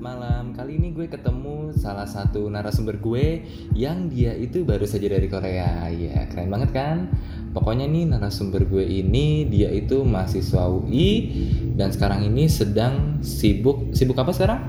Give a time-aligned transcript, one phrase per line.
[0.00, 0.52] malam.
[0.52, 5.88] Kali ini gue ketemu salah satu narasumber gue yang dia itu baru saja dari Korea.
[5.92, 7.10] Ya, keren banget kan?
[7.56, 11.32] Pokoknya nih narasumber gue ini dia itu mahasiswa UI
[11.74, 14.60] dan sekarang ini sedang sibuk sibuk apa sekarang?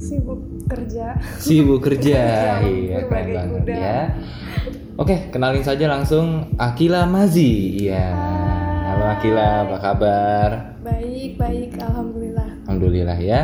[0.00, 1.20] Sibuk kerja.
[1.38, 2.20] Sibuk kerja.
[2.62, 3.74] Kerja iya, keren banget kuda.
[3.76, 4.00] ya.
[5.00, 7.80] Oke, kenalin saja langsung Akila Mazi.
[7.86, 8.12] Iya.
[8.92, 10.50] Halo Akila, apa kabar?
[10.84, 12.48] Baik, baik, alhamdulillah.
[12.68, 13.40] Alhamdulillah ya.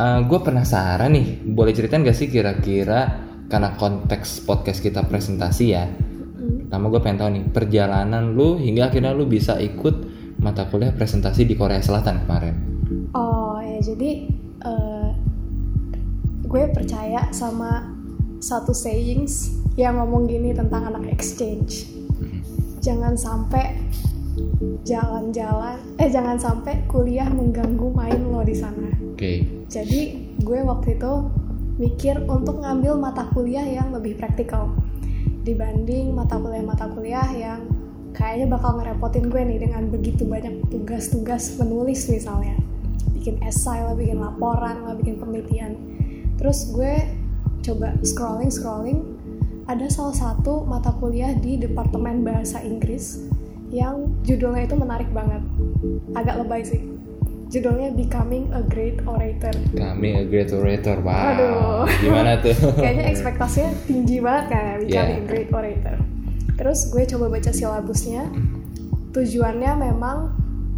[0.00, 5.86] Gue penasaran nih, boleh ceritain gak sih kira-kira karena konteks podcast kita presentasi ya.
[5.86, 6.66] Hmm.
[6.66, 10.10] Pertama gue pengen tahu nih perjalanan lu hingga akhirnya lu bisa ikut
[10.42, 12.54] mata kuliah presentasi di Korea Selatan kemarin.
[13.14, 14.10] Oh ya, jadi
[14.66, 15.10] eh,
[16.44, 17.94] gue percaya sama
[18.42, 21.86] satu sayings yang ngomong gini tentang anak exchange.
[22.84, 23.80] Jangan sampai
[24.84, 29.03] jalan-jalan, eh jangan sampai kuliah mengganggu main lo di sana.
[29.14, 29.46] Oke.
[29.70, 31.12] Jadi gue waktu itu
[31.78, 34.74] mikir untuk ngambil mata kuliah yang lebih praktikal
[35.46, 37.62] dibanding mata kuliah-mata kuliah yang
[38.10, 42.58] kayaknya bakal ngerepotin gue nih dengan begitu banyak tugas-tugas menulis misalnya.
[43.14, 45.78] Bikin esai lah, bikin laporan lah, bikin penelitian.
[46.34, 46.98] Terus gue
[47.62, 48.98] coba scrolling scrolling
[49.70, 53.22] ada salah satu mata kuliah di departemen bahasa Inggris
[53.70, 55.46] yang judulnya itu menarik banget.
[56.18, 56.93] Agak lebay sih
[57.54, 61.30] judulnya Becoming a Great Orator Kami a great orator, wow.
[61.30, 61.86] Aduh.
[62.02, 62.50] Gimana tuh?
[62.82, 65.22] kayaknya ekspektasinya tinggi banget kan ya, becoming Yeah.
[65.22, 65.96] a great orator
[66.54, 68.30] terus gue coba baca silabusnya
[69.10, 70.16] tujuannya memang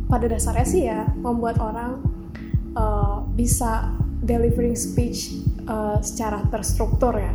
[0.09, 2.01] pada dasarnya sih ya membuat orang
[2.73, 3.93] uh, bisa
[4.25, 5.37] delivering speech
[5.69, 7.33] uh, secara terstruktur ya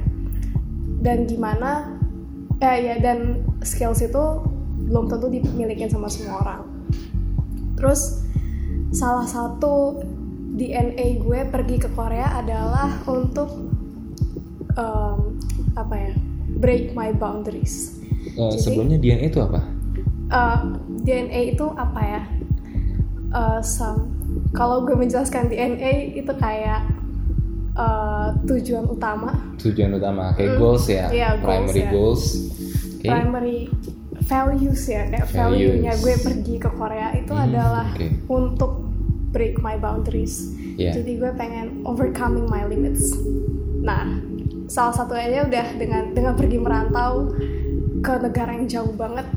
[1.01, 1.97] dan gimana
[2.61, 4.23] eh ya dan skills itu
[4.89, 6.61] belum tentu dimiliki sama semua orang
[7.77, 8.25] terus
[8.91, 10.03] salah satu
[10.51, 13.49] DNA gue pergi ke Korea adalah untuk
[14.73, 15.39] um,
[15.73, 16.13] apa ya
[16.53, 17.97] break my boundaries.
[18.29, 19.59] Eh, Jadi- sebelumnya DNA itu apa?
[20.27, 20.61] Uh,
[21.01, 22.21] DNA itu apa ya?
[23.31, 24.11] Uh, some-
[24.51, 26.87] kalau gue menjelaskan DNA itu kayak
[27.73, 30.59] uh, tujuan utama, Tujuan utama kayak Hmm.
[30.61, 31.89] goals ya, goals primary ya.
[31.89, 32.23] goals.
[32.93, 33.09] Oke.
[33.09, 33.59] primary
[34.21, 38.07] values ya kayak value-nya gue pergi ke Korea itu Hmm, adalah oke.
[38.29, 38.71] untuk
[39.31, 40.51] break my boundaries.
[40.75, 41.01] Iya.
[41.01, 43.15] Jadi gue pengen overcoming my limits.
[43.81, 44.21] Nah,
[44.67, 47.35] salah satunya udah dengan dengan pergi merantau
[48.01, 49.27] ke negara yang jauh banget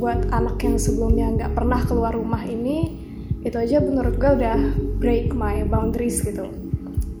[0.00, 2.96] buat anak yang sebelumnya nggak pernah keluar rumah ini
[3.44, 4.58] itu aja menurut gue udah
[4.98, 6.50] break my boundaries gitu.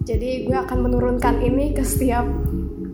[0.08, 2.24] Jadi gue akan menurunkan ini ke setiap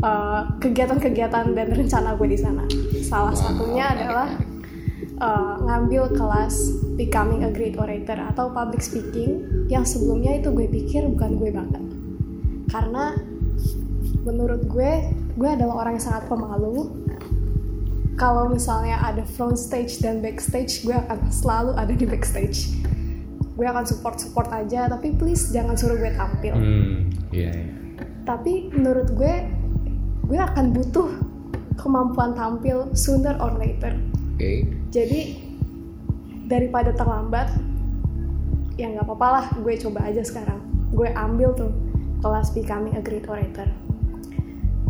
[0.03, 2.65] uh, kegiatan-kegiatan dan rencana gue di sana.
[3.01, 4.29] Salah Wow, satunya adalah.
[5.21, 6.55] Uh, ngambil kelas
[6.95, 11.85] Becoming a Great Orator atau public speaking yang sebelumnya itu gue pikir bukan gue banget.
[12.71, 13.15] Karena
[14.23, 14.93] menurut gue,
[15.35, 16.91] gue adalah orang yang sangat pemalu.
[18.15, 22.71] Kalau misalnya ada front stage dan backstage, gue akan selalu ada di backstage.
[23.59, 27.51] Gue akan support-support aja, tapi please jangan suruh gue tampil Hmm, iya.
[27.55, 27.75] iya.
[28.25, 29.35] tapi menurut gue
[30.27, 31.11] gue akan butuh
[31.77, 33.93] kemampuan tampil sooner or later
[34.35, 34.67] Oke.
[34.91, 35.21] jadi
[36.45, 37.55] daripada terlambat
[38.75, 40.59] ya nggak apa-apa lah gue coba aja sekarang
[40.91, 41.71] gue ambil tuh
[42.19, 43.71] kelas becoming a great orator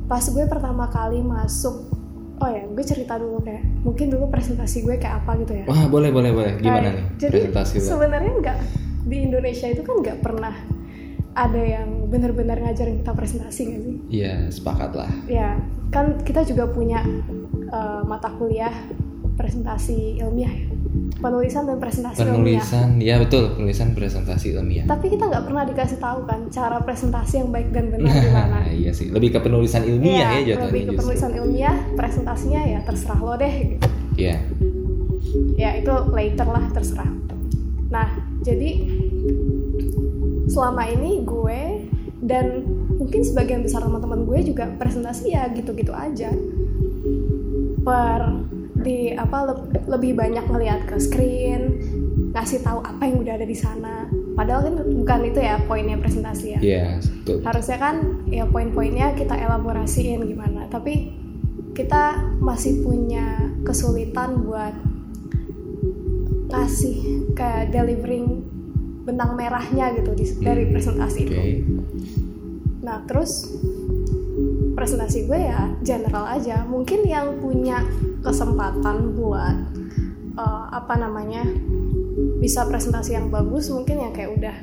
[0.04, 1.88] pas gue pertama kali masuk
[2.34, 5.86] oh ya gue cerita dulu kayak mungkin dulu presentasi gue kayak apa gitu ya Wah,
[5.86, 6.52] boleh boleh boleh.
[6.58, 8.58] Gimana nih jadi presentasi sebenarnya nggak
[9.04, 10.54] di Indonesia itu kan nggak pernah
[11.34, 15.10] ada yang benar-benar ngajarin kita presentasi nggak sih Iya, sepakat lah.
[15.26, 15.58] ya
[15.90, 17.02] kan kita juga punya
[17.68, 18.72] eh, mata kuliah
[19.34, 20.66] presentasi ilmiah ya
[21.16, 24.84] penulisan dan presentasi ilmiah Penulisan, ya betul, penulisan presentasi ilmiah.
[24.84, 28.90] tapi kita nggak pernah dikasih tahu kan cara presentasi yang baik dan benar gimana iya
[28.90, 31.00] sih, lebih ke penulisan ilmiah ya Iya, jatuhnya lebih ke justru.
[31.00, 33.86] penulisan ilmiah presentasinya ya terserah lo deh gitu.
[34.14, 34.36] Iya.
[35.56, 37.10] ya itu later lah terserah
[37.88, 38.08] nah
[38.40, 38.70] jadi
[40.46, 41.60] selama ini gue
[42.20, 42.62] dan
[42.94, 46.30] mungkin sebagian besar teman-teman gue juga presentasi ya gitu-gitu aja
[47.80, 48.20] per
[48.84, 51.62] di apa le- lebih banyak ngelihat ke screen
[52.30, 54.04] ngasih tahu apa yang udah ada di sana
[54.34, 57.38] padahal kan bukan itu ya poinnya presentasi ya Iya, betul.
[57.40, 57.94] harusnya kan
[58.26, 61.14] ya poin-poinnya kita elaborasiin gimana tapi
[61.72, 62.04] kita
[62.38, 64.74] masih punya kesulitan buat
[66.46, 66.96] ngasih
[67.32, 68.46] kayak delivering
[69.02, 71.30] benang merahnya gitu di- dari presentasi Oke.
[71.30, 71.42] itu
[72.80, 73.48] nah terus
[74.74, 77.82] presentasi gue ya general aja mungkin yang punya
[78.20, 79.56] kesempatan buat
[80.34, 81.46] eh, apa namanya
[82.42, 84.56] bisa presentasi yang bagus mungkin yang kayak udah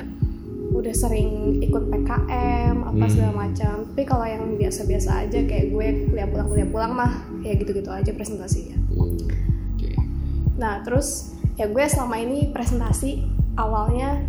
[0.71, 3.11] udah sering ikut PKM apa Hmm.
[3.11, 7.11] segala macam tapi kalau yang biasa-biasa aja kayak gue kuliah pulang kuliah pulang mah
[7.43, 9.91] ya gitu-gitu aja presentasinya Oke.
[10.55, 13.19] nah terus ya gue selama ini presentasi
[13.59, 14.23] awalnya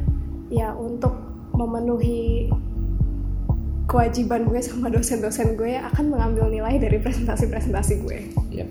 [0.50, 1.14] ya untuk
[1.54, 2.50] memenuhi
[3.92, 8.18] kewajiban gue sama dosen-dosen gue akan mengambil nilai dari presentasi-presentasi gue
[8.48, 8.68] Yap.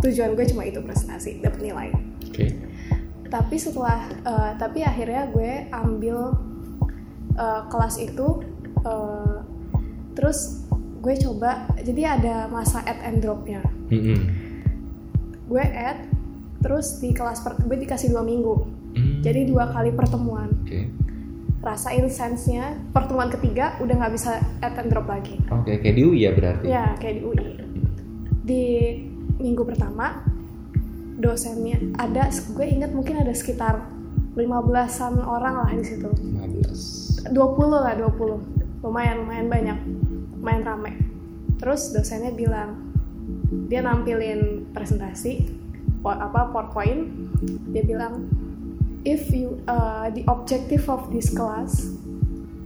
[0.00, 1.88] tujuan gue cuma itu presentasi dapat nilai
[2.24, 2.56] Oke.
[3.28, 6.32] tapi setelah eh, tapi akhirnya gue ambil
[7.36, 8.26] eh, kelas itu
[8.80, 9.36] eh,
[10.16, 10.64] terus
[11.04, 13.60] gue coba jadi ada masa add and dropnya
[13.92, 14.20] Mm-mm.
[15.46, 16.08] gue add
[16.64, 19.20] terus di kelas per, gue dikasih dua minggu Hmm.
[19.20, 20.88] jadi dua kali pertemuan Oke.
[21.66, 25.42] Rasain sense-nya pertemuan ketiga udah nggak bisa add and drop lagi.
[25.50, 26.64] Oke, kayak di UI ya berarti.
[26.70, 27.46] ya kayak di UI
[28.46, 28.64] di
[29.42, 30.22] minggu pertama
[31.18, 33.82] dosennya ada gue ingat mungkin ada sekitar
[34.38, 36.06] 15-an orang lah di situ.
[36.06, 37.34] 15.
[37.34, 37.34] 20
[37.72, 39.78] lah 20 lumayan lumayan banyak.
[40.38, 40.92] Lumayan rame.
[41.58, 42.94] Terus dosennya bilang
[43.66, 45.50] dia nampilin presentasi
[46.04, 47.10] apa PowerPoint.
[47.72, 48.30] Dia bilang
[49.06, 51.86] if you uh, the objective of this class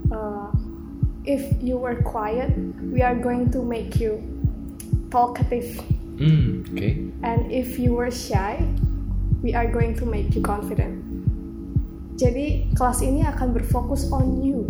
[0.09, 0.49] uh,
[1.29, 2.49] if you were quiet
[2.89, 4.17] we are going to make you
[5.13, 5.69] talkative.
[6.17, 6.89] Hmm, oke.
[7.25, 8.57] and if you were shy
[9.45, 11.05] we are going to make you confident.
[12.17, 14.69] Jadi kelas ini akan berfokus on you.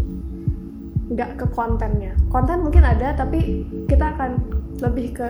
[1.11, 2.15] Nggak ke kontennya.
[2.31, 4.39] Konten mungkin ada tapi kita akan
[4.79, 5.29] lebih ke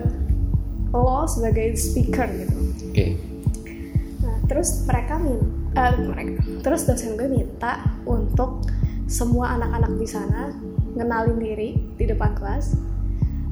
[0.93, 2.57] lo sebagai speaker gitu.
[2.93, 3.07] Oke.
[4.21, 6.41] nah terus mereka min eh, mereka.
[6.65, 8.67] Terus dosen gue minta untuk
[9.11, 10.55] semua anak-anak di sana
[10.95, 12.75] ngenalin diri di depan kelas.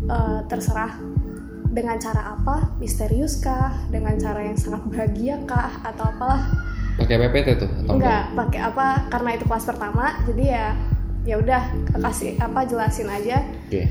[0.08, 0.96] Eh, terserah
[1.68, 6.48] dengan cara apa misterius kah dengan cara yang sangat bahagia kah atau apalah.
[6.96, 10.66] Pakai PPT tuh atau enggak pakai apa karena itu kelas pertama jadi ya
[11.28, 11.62] ya udah
[12.00, 13.44] kasih apa jelasin aja.
[13.68, 13.84] Oke.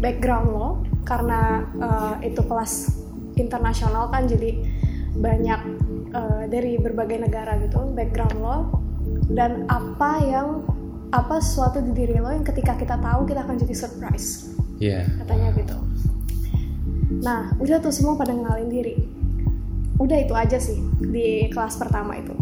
[0.00, 0.68] background lo
[1.04, 2.98] karena eh, itu kelas
[3.36, 4.64] internasional kan jadi
[5.16, 5.60] banyak
[6.10, 8.58] eh, dari berbagai negara gitu background lo
[9.30, 10.48] dan apa yang
[11.10, 15.04] apa sesuatu di diri lo yang ketika kita tahu kita akan jadi surprise Iya.
[15.20, 15.76] katanya gitu
[17.20, 18.96] nah udah tuh semua pada ngenalin diri
[19.98, 22.32] udah itu aja sih di kelas pertama itu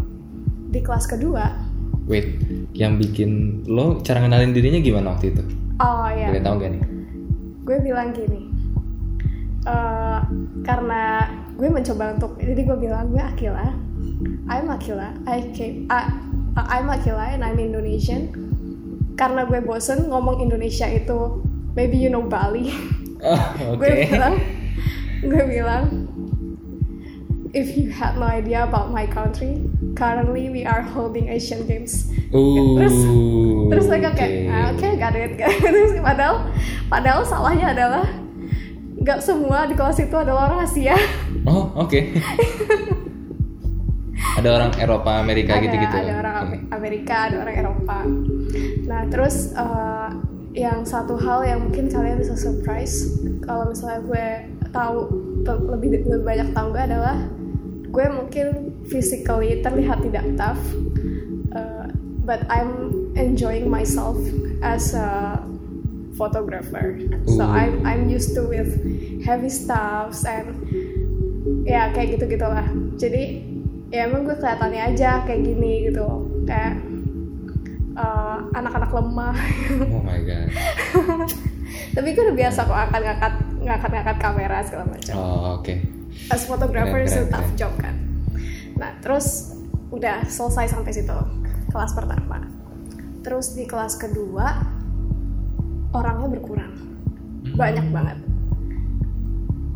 [0.69, 1.67] di kelas kedua
[2.09, 2.41] Wait,
[2.73, 5.43] yang bikin lo cara ngenalin dirinya gimana waktu itu?
[5.77, 6.81] oh ya Boleh tahu gak nih?
[7.65, 8.41] gue bilang gini
[9.65, 10.19] eh,
[10.63, 11.03] karena
[11.59, 13.75] gue mencoba untuk jadi gue bilang gue Akila
[14.47, 16.07] I'm Akila I came I,
[16.55, 18.31] I'm Akila and I'm Indonesian
[19.13, 21.43] karena gue bosen ngomong Indonesia itu
[21.75, 22.71] maybe you know Bali
[23.19, 23.35] Oh,
[23.75, 23.83] oke.
[23.83, 24.35] gue bilang
[25.19, 25.83] gue bilang
[27.51, 29.59] if you had no idea about my country
[29.91, 32.93] currently we are holding Asian Games Uh, terus
[33.73, 34.53] terus mereka kayak oke.
[34.53, 36.45] ah, oke got it got it." terus padahal
[36.87, 38.05] padahal salahnya adalah
[39.09, 40.93] nggak semua di kelas itu adalah orang Asia
[41.43, 41.97] Oh, oke.
[44.37, 45.97] ada orang Eropa, Amerika ada gitu-gitu.
[45.97, 46.45] ada orang Oke.
[46.45, 47.97] Ame- Amerika ada orang Eropa
[48.85, 50.09] nah terus eh,
[50.55, 53.05] yang satu hal yang mungkin kalian bisa surprise
[53.41, 54.25] kalau misalnya gue
[54.69, 54.97] tahu
[55.45, 57.17] lebih lebih banyak tahu gue adalah
[57.89, 58.47] gue mungkin
[58.85, 60.61] physically terlihat tidak tough
[61.53, 61.87] eh,
[62.21, 64.17] but I'm enjoying myself
[64.61, 65.37] as a
[66.19, 66.99] photographer
[67.31, 67.47] so.
[67.47, 68.75] I'm I'm used to with
[69.23, 70.51] heavy stuffs and
[71.63, 72.67] ya kayak gitu gitulah
[72.99, 73.39] jadi
[73.89, 76.05] ya emang gue kelihatannya aja kayak gini gitu
[76.43, 76.83] kayak
[77.95, 79.35] eh, anak-anak lemah
[79.89, 80.47] Oh my god.
[81.95, 85.73] tapi gue udah biasa kok angkat ngangkat ngangkat ngangkat kamera segala macam Oh, oke.
[86.29, 87.57] as photographer itu tough keren.
[87.57, 87.95] job kan
[88.75, 89.55] nah terus
[89.89, 91.17] udah selesai sampai situ
[91.69, 92.45] kelas pertama
[93.21, 94.78] terus di kelas kedua
[95.91, 96.73] orangnya berkurang.
[97.51, 98.17] Banyak banget.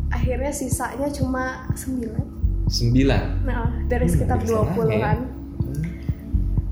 [0.08, 2.32] Akhirnya sisanya cuma 9
[2.64, 3.44] Sembilan.
[3.44, 5.28] nah dari Hmm, sekitar bisa lah, 20-an ya.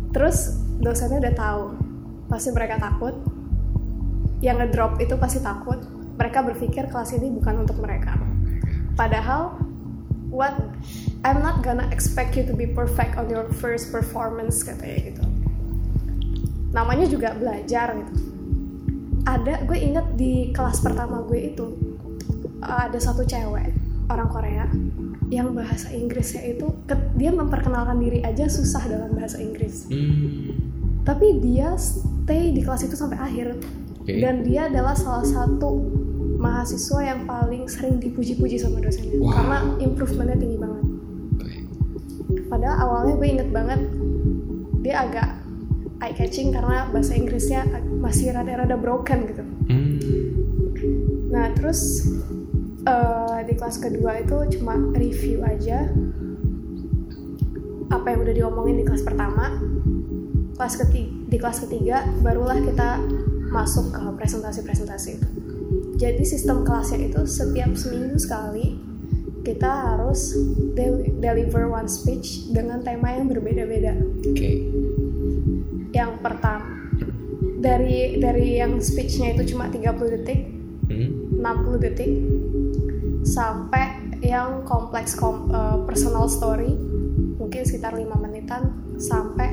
[0.09, 1.63] terus dosennya udah tahu
[2.27, 3.13] pasti mereka takut.
[4.41, 5.79] Yang ngedrop itu pasti takut.
[6.17, 8.17] Mereka berpikir kelas ini bukan untuk mereka.
[8.95, 9.55] Padahal
[10.29, 10.57] what
[11.23, 15.25] I'm not gonna expect you to be perfect on your first performance katanya gitu.
[16.73, 18.32] Namanya juga belajar gitu
[19.25, 21.67] ada gue inget di kelas pertama gue itu
[22.61, 23.71] ada satu cewek
[24.07, 24.67] orang Korea
[25.29, 30.53] yang bahasa Inggrisnya itu ke- dia memperkenalkan diri aja susah dalam bahasa Inggris Hmm.
[31.03, 33.57] tapi dia stay di kelas itu sampai akhir
[33.99, 34.19] Oke.
[34.19, 35.71] dan dia adalah salah satu
[36.37, 39.31] mahasiswa yang paling sering dipuji-puji sama dosennya Wow.
[39.33, 40.85] karena improvementnya tinggi banget
[41.33, 41.55] Oke.
[42.47, 43.81] padahal awalnya gue inget banget
[44.81, 45.29] dia agak
[46.03, 47.63] eye catching karena bahasa Inggrisnya
[48.03, 49.45] masih rada-rada broken gitu.
[49.71, 49.97] Hmm.
[51.31, 52.11] Nah terus
[52.83, 55.87] eh, di kelas kedua itu cuma review aja
[57.93, 59.63] apa yang udah diomongin di kelas pertama.
[60.59, 62.99] Kelas ketiga, di kelas ketiga barulah kita
[63.53, 65.29] masuk ke presentasi-presentasi itu.
[66.01, 68.81] Jadi sistem kelasnya itu setiap seminggu sekali
[69.43, 70.35] kita harus
[70.75, 73.99] del- deliver one speech dengan tema yang berbeda-beda.
[74.27, 74.51] Oke.
[75.93, 76.67] Yang pertama
[77.63, 80.41] dari dari yang speechnya itu cuma 30 detik,
[80.91, 81.39] Hmm.
[81.39, 82.11] 60 detik
[83.23, 86.75] sampai yang kompleks kom- eh, personal story
[87.39, 89.51] mungkin sekitar lima menitan sampai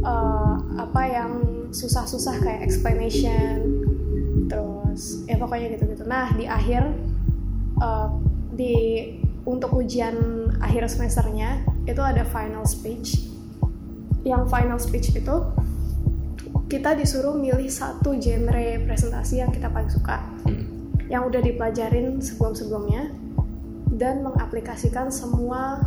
[0.00, 1.30] eh, apa yang
[1.72, 3.84] susah-susah kayak explanation
[4.48, 6.04] terus ya pokoknya gitu-gitu.
[6.04, 6.82] Nah di akhir
[7.80, 8.08] eh,
[8.52, 8.74] di
[9.48, 10.16] untuk ujian
[10.60, 13.29] akhir semesternya itu ada final speech.
[14.22, 15.36] Yang final speech itu
[16.70, 20.22] kita disuruh milih satu genre presentasi yang kita paling suka
[21.10, 23.10] yang udah dipelajarin sebelum-sebelumnya
[23.98, 25.82] dan mengaplikasikan semua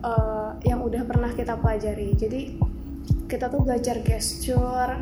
[0.00, 2.16] uh, yang udah pernah kita pelajari.
[2.16, 2.56] Jadi
[3.28, 4.96] kita tuh belajar gesture,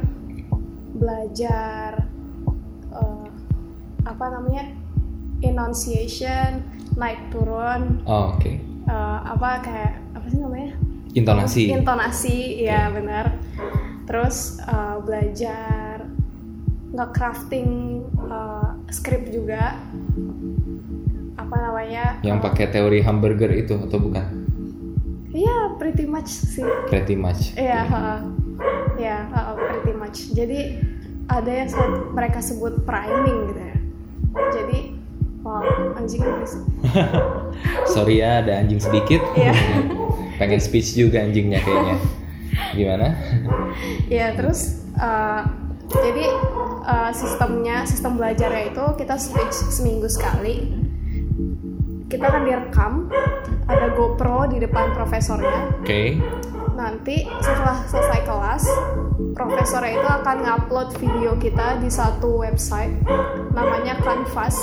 [0.99, 2.03] belajar
[2.91, 3.31] uh,
[4.03, 4.67] apa namanya
[5.47, 6.67] enunciation,
[6.99, 8.51] naik turun, Oh, oke.
[8.91, 10.75] uh, apa kayak apa sih namanya?
[11.17, 11.73] Intonasi.
[11.73, 13.41] Intonasi, ya benar.
[14.05, 16.05] Terus uh, belajar
[16.93, 19.81] nge-crafting uh, script juga.
[21.41, 22.21] Apa namanya?
[22.21, 24.45] Yang uh, pakai teori hamburger itu atau bukan?
[25.33, 26.65] Iya, pretty much sih.
[26.93, 27.57] Pretty much.
[27.57, 27.93] Iya, Oke.
[27.93, 28.15] ha.
[28.97, 30.33] ya, ha, pretty much.
[30.33, 30.81] Jadi
[31.29, 31.69] ada yang
[32.13, 33.77] mereka sebut priming gitu ya.
[34.53, 34.79] Jadi,
[35.45, 35.65] wow,
[35.97, 36.21] anjing.
[37.97, 39.21] Sorry ya, ada anjing sedikit.
[39.33, 39.53] Iya.
[40.37, 41.97] Pengen speech juga anjingnya kayaknya.
[42.73, 43.09] Gimana?
[44.09, 45.45] Ya terus uh,
[45.87, 46.27] jadi
[46.87, 50.73] uh, sistemnya sistem belajarnya itu kita speech seminggu sekali.
[52.07, 52.93] Kita akan direkam,
[53.67, 55.75] ada GoPro di depan profesornya.
[55.83, 56.23] Oke.
[56.79, 58.65] Nanti setelah selesai kelas,
[59.35, 62.95] profesornya itu akan ngupload video kita di satu website
[63.51, 64.55] namanya Canvas.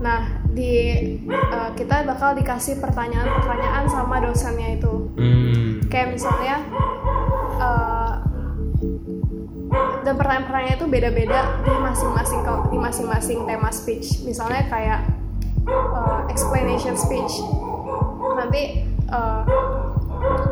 [0.00, 0.72] Nah, di
[1.28, 4.94] uh, kita bakal dikasih pertanyaan-pertanyaan sama dosennya itu.
[5.18, 5.82] Hmm.
[5.88, 6.60] kayak misalnya
[7.56, 8.20] uh,
[10.04, 12.40] dan pertanyaan-pertanyaan itu beda-beda di masing-masing
[12.72, 14.24] di masing-masing tema speech.
[14.24, 15.00] Misalnya kayak
[15.68, 17.44] uh, explanation speech.
[18.36, 19.44] Nanti uh,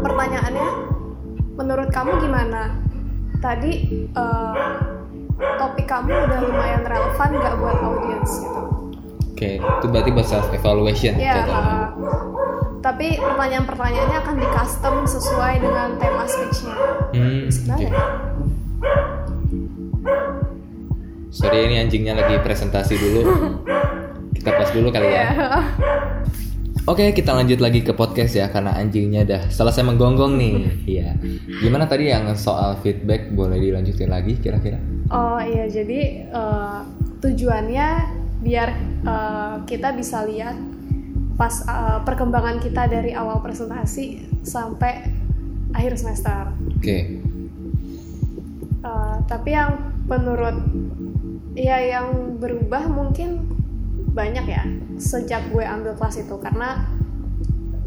[0.05, 0.69] pertanyaannya
[1.57, 2.77] menurut kamu gimana?
[3.41, 4.55] Tadi uh,
[5.37, 8.66] topik kamu udah lumayan relevan nggak buat audiens gitu
[9.47, 11.63] Oke, itu berarti buat self evaluation Ya, jatuhnya.
[11.63, 11.87] uh,
[12.83, 16.77] tapi pertanyaan-pertanyaannya akan di custom sesuai dengan tema speech-nya.
[17.11, 17.91] Hmm, Sebenarnya.
[17.91, 17.99] oke.
[21.31, 23.21] Sorry ini anjingnya lagi presentasi dulu.
[24.37, 25.25] Kita pas dulu kali ya.
[25.27, 25.49] Iya.
[26.87, 30.55] Oke, kita lanjut lagi ke podcast ya karena anjingnya udah selesai menggonggong nih.
[30.87, 31.19] Iya.
[31.59, 34.79] Gimana tadi yang soal feedback boleh dilanjutin lagi kira-kira?
[35.11, 36.79] Oh iya, jadi eh,
[37.19, 37.89] tujuannya
[38.39, 40.57] biar eh, kita bisa lihat
[41.39, 45.07] pas eh, perkembangan kita dari awal presentasi sampai
[45.73, 46.51] akhir semester.
[46.77, 47.23] Oke.
[48.83, 50.57] Eh, tapi yang menurut
[51.57, 53.49] ya yang berubah mungkin
[54.13, 54.65] banyak ya
[54.97, 56.89] sejak gue ambil kelas itu karena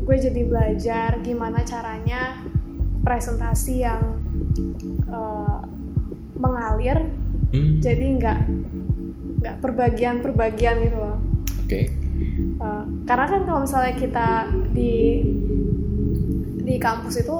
[0.06, 2.42] gue jadi belajar gimana caranya
[3.06, 4.02] presentasi yang
[5.10, 5.60] eh,
[6.40, 8.40] mengalir Hmm, jadi nggak
[9.40, 11.18] nggak perbagian-perbagian gitu loh.
[11.64, 11.82] Oke.
[12.60, 14.28] Eh, karena kan kalau misalnya kita
[14.76, 15.24] di
[16.60, 17.38] di kampus itu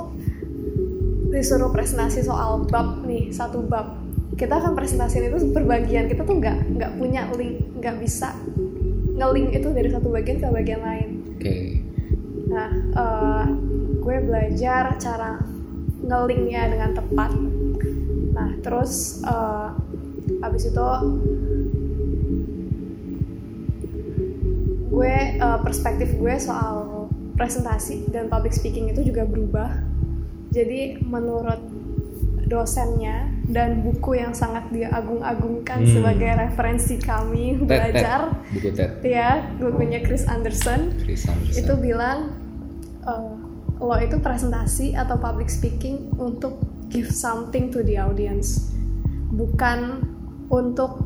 [1.30, 4.00] disuruh presentasi soal bab nih satu bab
[4.40, 8.34] kita akan presentasiin itu berbagian kita tuh nggak nggak punya link nggak bisa
[9.20, 11.56] ngelink itu dari satu bagian ke bagian lain Oke.
[12.50, 13.46] nah eh,
[14.00, 15.38] gue belajar cara
[16.02, 17.32] ngelinknya dengan tepat
[18.34, 19.70] nah terus eh,
[20.42, 20.88] abis itu
[24.90, 29.70] gue eh, perspektif gue soal presentasi dan public speaking itu juga berubah
[30.50, 31.62] jadi menurut
[32.44, 35.94] dosennya dan buku yang sangat dia agung-agungkan Hmm.
[35.94, 37.68] sebagai referensi kami Ted, Ted.
[37.70, 38.20] belajar
[38.50, 38.92] Buku TED.
[39.06, 41.54] ya bukunya Chris Anderson Chris Anderson.
[41.56, 42.20] itu bilang
[43.06, 43.34] eh,
[43.80, 46.58] lo itu presentasi atau public speaking untuk
[46.90, 48.74] give something to the audience
[49.30, 50.02] bukan
[50.50, 51.06] untuk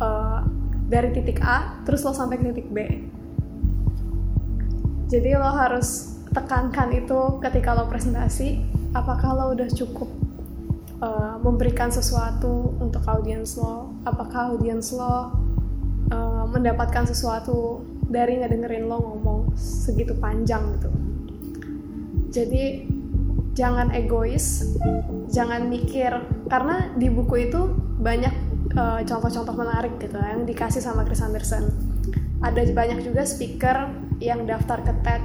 [0.00, 0.40] eh,
[0.88, 2.78] dari titik A terus lo sampai ke titik B.
[5.08, 8.60] Jadi lo harus tekankan itu ketika lo presentasi
[8.96, 10.08] apakah lo udah cukup
[11.04, 13.92] uh, memberikan sesuatu untuk audiens lo?
[14.08, 15.32] Apakah audiens lo
[16.12, 20.90] uh, mendapatkan sesuatu dari ngedengerin lo ngomong segitu panjang gitu?
[22.28, 22.64] Jadi
[23.56, 24.76] jangan egois
[25.26, 26.14] jangan mikir
[26.46, 31.68] karena di buku itu banyak uh, contoh-contoh uh, menarik gitu yang dikasih sama Chris Anderson.
[32.42, 35.22] Ada banyak juga speaker yang daftar ke TED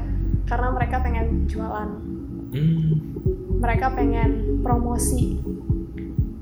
[0.48, 1.90] karena mereka pengen jualan.
[2.54, 3.02] Hmm.
[3.58, 5.42] mereka pengen promosi.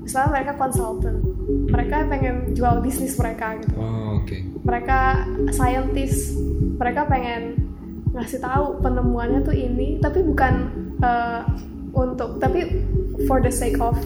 [0.04, 3.76] Misalnya mereka konsultan mereka pengen jual bisnis mereka gitu.
[3.78, 4.44] Oh, okay.
[4.62, 6.36] mereka scientist.
[6.78, 7.70] Mereka pengen
[8.12, 10.68] ngasih tahu penemuannya tuh ini tapi bukan
[11.00, 11.48] uh,
[11.96, 12.84] untuk tapi
[13.24, 13.96] for the sake of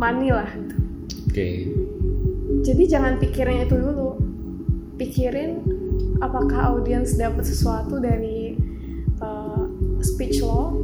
[0.00, 0.48] money lah.
[1.28, 1.36] Oke.
[1.36, 1.81] okay.
[2.62, 4.14] Jadi jangan pikirin itu dulu.
[4.94, 5.66] Pikirin
[6.22, 8.54] apakah audiens dapat sesuatu dari
[9.18, 9.66] uh,
[9.98, 10.78] speech lo.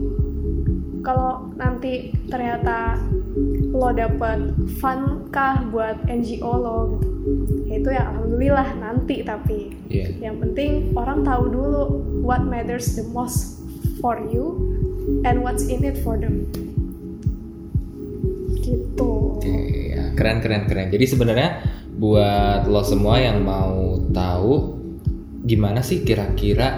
[1.07, 2.99] Kalau nanti ternyata
[3.71, 4.51] lo dapet
[4.83, 7.07] fun kah buat NGO lo gitu.
[7.71, 9.71] Ya itu ya alhamdulillah nanti tapi.
[9.89, 10.11] Yeah.
[10.21, 11.83] yang penting orang tahu dulu
[12.27, 13.63] what matters the most
[14.03, 14.59] for you
[15.25, 16.51] and what's in it for them.
[18.67, 19.13] Gitu.
[19.39, 19.78] Okay.
[20.19, 21.49] Keren keren keren jadi sebenarnya
[21.95, 24.79] buat lo semua yang mau tahu
[25.47, 26.75] gimana sih kira-kira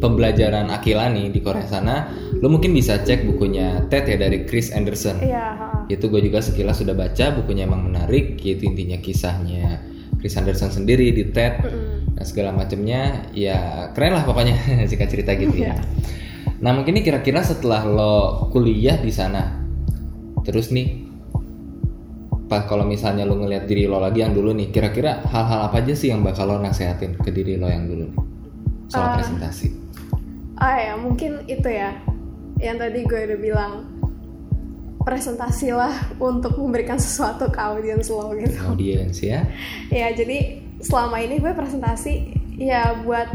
[0.00, 5.24] pembelajaran Akilani di Korea sana, lo mungkin bisa cek bukunya TED ya dari Chris Anderson.
[5.24, 5.56] Iya.
[5.88, 9.80] Itu gue juga sekilas sudah baca, bukunya emang menarik, yaitu intinya kisahnya
[10.20, 11.96] Chris Anderson sendiri di TED mm -hmm.
[12.20, 14.56] dan segala macamnya, ya keren lah pokoknya
[14.90, 15.76] jika cerita gitu ya.
[16.60, 19.64] Nah mungkin ini kira-kira setelah lo kuliah di sana,
[20.44, 21.05] terus nih
[22.46, 25.94] pas kalau misalnya lo ngelihat diri lo lagi yang dulu nih, kira-kira hal-hal apa aja
[25.94, 28.22] sih yang bakal lo nasehatin ke diri lo yang dulu nih?
[28.86, 29.86] Soal uh, presentasi?
[30.56, 31.92] ah ya mungkin itu ya
[32.56, 33.72] yang tadi gue udah bilang
[35.04, 38.56] presentasi lah untuk memberikan sesuatu ke audiens lo gitu.
[38.66, 39.46] Audiens ya.
[39.92, 42.12] Ya jadi selama ini gue presentasi
[42.58, 43.28] ya buat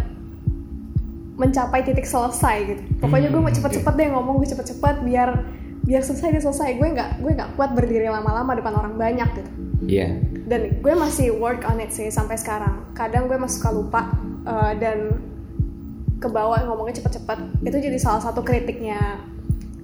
[1.40, 2.84] mencapai titik selesai gitu.
[3.00, 5.30] Pokoknya gue mau hmm, cepet-cepet deh ngomong gue cepet-cepet biar
[5.86, 6.70] biar selesai deh selesai.
[6.78, 9.52] Gue nggak gue nggak kuat berdiri lama-lama depan orang banyak gitu.
[9.82, 9.98] Iya.
[9.98, 10.12] Yeah.
[10.46, 12.94] dan gue masih work on it sih sampai sekarang.
[12.94, 14.02] Kadang gue masih suka lupa
[14.46, 15.18] uh, dan
[16.22, 17.40] ke bawah ngomongnya cepet-cepet.
[17.66, 19.26] Itu jadi salah satu kritiknya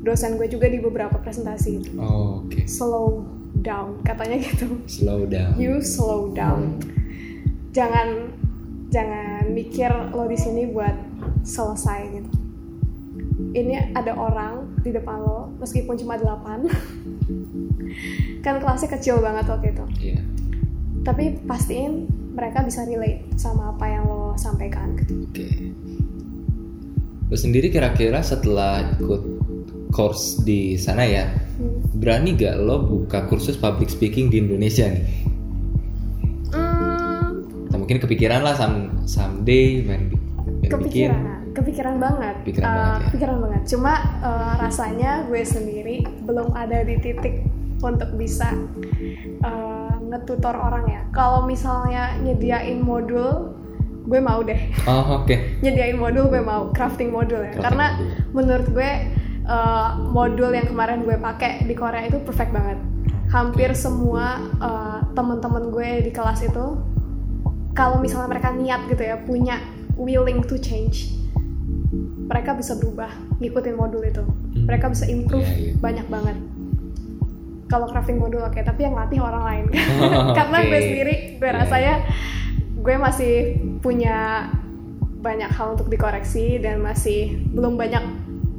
[0.03, 1.97] dosen gue juga di beberapa presentasi.
[1.97, 2.53] Oh, oke.
[2.53, 2.63] Okay.
[2.69, 3.25] slow
[3.63, 4.69] down katanya gitu.
[4.85, 5.57] Slow down.
[5.57, 6.77] You slow down.
[7.73, 8.37] Jangan
[8.93, 10.95] jangan mikir lo di sini buat
[11.43, 12.46] selesai gitu
[13.37, 16.65] ini ada orang di depan lo meskipun cuma delapan
[18.45, 20.23] kan kelasnya kecil banget waktu itu yeah.
[21.05, 25.25] tapi pastiin mereka bisa relate sama apa yang lo sampaikan gitu.
[25.25, 25.33] Oke.
[25.33, 25.57] Okay.
[27.27, 29.21] Lo sendiri kira-kira setelah ikut
[29.89, 31.25] course di sana ya,
[31.57, 31.97] hmm.
[31.97, 35.03] berani gak lo buka kursus public speaking di Indonesia nih?
[36.53, 37.41] Hmm.
[37.67, 40.13] Atau mungkin kepikiran lah some, someday main,
[40.61, 41.36] main kepikiran, bikin.
[41.57, 42.35] Kepikiran banget.
[42.45, 43.09] Pikiran uh, banget ya.
[43.17, 43.61] Pikiran banget.
[43.65, 47.41] Cuma uh, rasanya gue sendiri belum ada di titik
[47.81, 48.53] untuk bisa
[49.41, 51.01] uh, ngetutor orang ya.
[51.09, 53.57] Kalau misalnya nyediain modul
[54.07, 54.61] gue mau deh.
[54.85, 55.25] Oh oke.
[55.25, 55.37] Okay.
[55.65, 57.57] Nyediain modul gue mau crafting modul ya.
[57.57, 58.33] Crafting Karena modul.
[58.37, 58.91] menurut gue
[59.49, 62.77] uh, modul yang kemarin gue pakai di Korea itu perfect banget.
[63.27, 66.79] Hampir semua uh, teman-teman gue di kelas itu
[67.75, 69.59] kalau misalnya mereka niat gitu ya punya
[69.99, 71.17] willing to change
[72.27, 74.67] mereka bisa berubah ngikutin modul itu hmm.
[74.67, 75.75] mereka bisa improve yeah, yeah.
[75.79, 76.37] banyak banget
[77.67, 79.65] kalau crafting modul oke okay, tapi yang latih orang lain
[80.03, 80.67] oh, karena okay.
[80.69, 81.59] gue sendiri gue yeah.
[81.63, 81.95] rasanya
[82.77, 83.33] gue masih
[83.83, 84.47] punya
[85.19, 88.03] banyak hal untuk dikoreksi dan masih belum banyak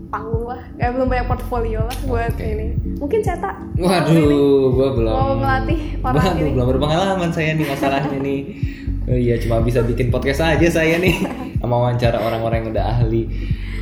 [0.08, 2.56] panggung lah, eh, belum banyak portfolio lah buat okay.
[2.56, 2.66] ini.
[2.96, 3.56] Mungkin cetak.
[3.76, 5.12] Waduh, gue belum.
[5.12, 6.52] Mau melatih orang Waduh, ini.
[6.56, 8.40] belum berpengalaman saya nih masalahnya nih.
[9.08, 11.16] Oh, iya, cuma bisa bikin podcast aja saya nih,
[11.64, 13.24] sama wawancara orang-orang yang udah ahli.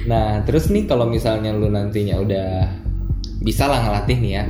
[0.07, 2.49] Nah, terus nih kalau misalnya lu nantinya udah
[3.43, 4.45] bisa lah ngelatih nih ya,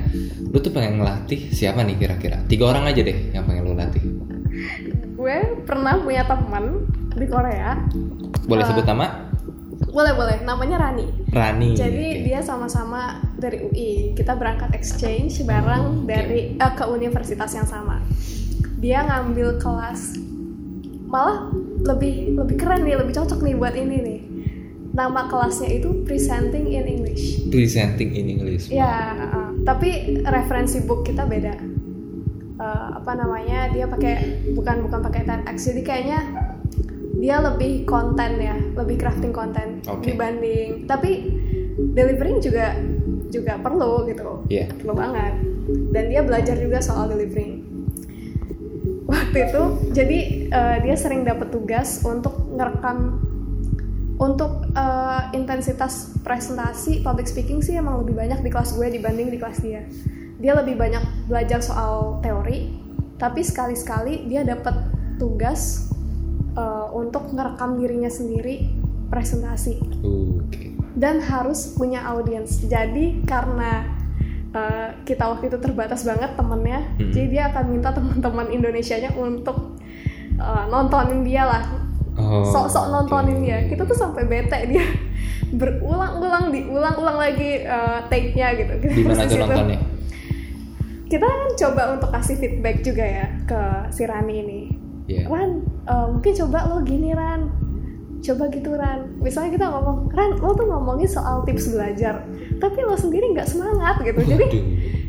[0.53, 2.45] lu tuh pengen ngelatih siapa nih kira-kira?
[2.45, 4.05] Tiga orang aja deh yang pengen lu latih
[5.27, 6.87] gue pernah punya teman
[7.19, 7.83] di Korea.
[8.47, 9.27] Boleh uh, sebut nama?
[9.91, 10.37] Boleh boleh.
[10.47, 11.07] Namanya Rani.
[11.35, 11.75] Rani.
[11.75, 12.23] Jadi okay.
[12.23, 14.15] dia sama-sama dari UI.
[14.15, 16.07] Kita berangkat exchange bareng okay.
[16.07, 17.99] dari uh, ke universitas yang sama.
[18.79, 20.15] Dia ngambil kelas
[21.07, 21.51] malah
[21.87, 24.21] lebih lebih keren nih, lebih cocok nih buat ini nih.
[24.97, 27.47] Nama kelasnya itu Presenting in English.
[27.53, 28.73] Presenting in English.
[28.73, 31.77] Ya, uh, tapi referensi book kita beda
[32.61, 34.14] uh, apa namanya dia pakai
[34.55, 36.21] bukan bukan pakai TEDx jadi kayaknya
[37.16, 40.12] dia lebih konten ya lebih crafting konten okay.
[40.12, 41.33] dibanding tapi
[41.97, 42.77] delivering juga
[43.27, 44.71] juga perlu gitu Iya.
[44.71, 45.35] perlu banget
[45.90, 47.65] dan dia belajar juga soal delivering
[49.16, 49.62] waktu itu
[49.96, 50.18] jadi
[50.52, 53.20] eh, dia sering dapat tugas untuk ngerekam
[54.16, 59.38] untuk eh, intensitas presentasi public speaking sih emang lebih banyak di kelas gue dibanding di
[59.40, 59.83] kelas dia
[60.37, 62.68] dia lebih banyak belajar soal teori
[63.16, 64.76] tapi sekali-sekali dia dapat
[65.16, 65.88] tugas
[66.52, 68.68] eh, untuk ngerekam dirinya sendiri
[69.09, 70.74] presentasi Oke.
[70.98, 72.66] dan harus punya audiens.
[72.66, 73.95] Jadi karena
[74.57, 77.12] uh, kita waktu itu terbatas banget temennya, Mhm.
[77.12, 79.77] jadi dia akan minta teman-teman Indonesianya untuk
[80.40, 81.64] uh, nontonin dia lah,
[82.16, 83.45] Oh, sok-sok nontonin oke.
[83.45, 83.59] dia.
[83.69, 84.81] Kita tuh sampai bete dia
[85.61, 88.73] berulang-ulang, diulang-ulang lagi uh, take-nya gitu.
[88.81, 89.81] Di mana Terus tuh nontonnya?
[91.07, 93.61] Kita kan coba untuk kasih feedback juga ya ke
[93.92, 94.61] si Rani ini.
[95.07, 95.31] Iya.
[95.31, 97.47] Ran, uh, mungkin coba lo gini Ran,
[98.22, 99.16] coba gitu Ran.
[99.20, 102.22] Misalnya kita ngomong, Ran, lo tuh ngomongin soal tips belajar,
[102.61, 104.20] tapi lo sendiri nggak semangat gitu.
[104.22, 104.46] Jadi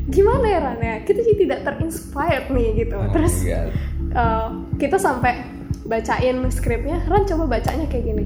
[0.08, 0.96] gimana ya Ran ya?
[1.04, 2.98] Kita jadi tidak terinspired nih gitu.
[2.98, 3.36] Oh Terus
[4.16, 5.44] uh, kita sampai
[5.88, 8.26] bacain skripnya, Ran coba bacanya kayak gini.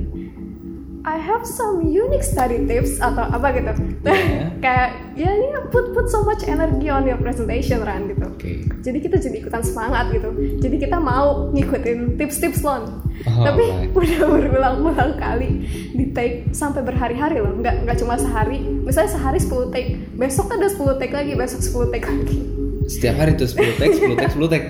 [1.02, 3.74] I have some unique study tips atau apa gitu.
[4.06, 4.54] Iya.
[4.66, 8.22] kayak ya ini put put so much energy on your presentation Ran gitu.
[8.30, 8.70] Oke.
[8.86, 10.30] Jadi kita jadi ikutan semangat gitu.
[10.62, 13.02] Jadi kita mau ngikutin tips-tips lon.
[13.26, 13.98] Oh, Tapi baik.
[13.98, 15.66] udah berulang-ulang kali
[15.98, 17.58] di take sampai berhari-hari loh.
[17.58, 18.62] Nggak nggak cuma sehari.
[18.62, 22.38] Misalnya sehari 10 take, besok ada 10 take lagi, besok 10 take lagi.
[22.86, 24.64] Setiap hari tuh 10 tag, 10 tag, 10 tag.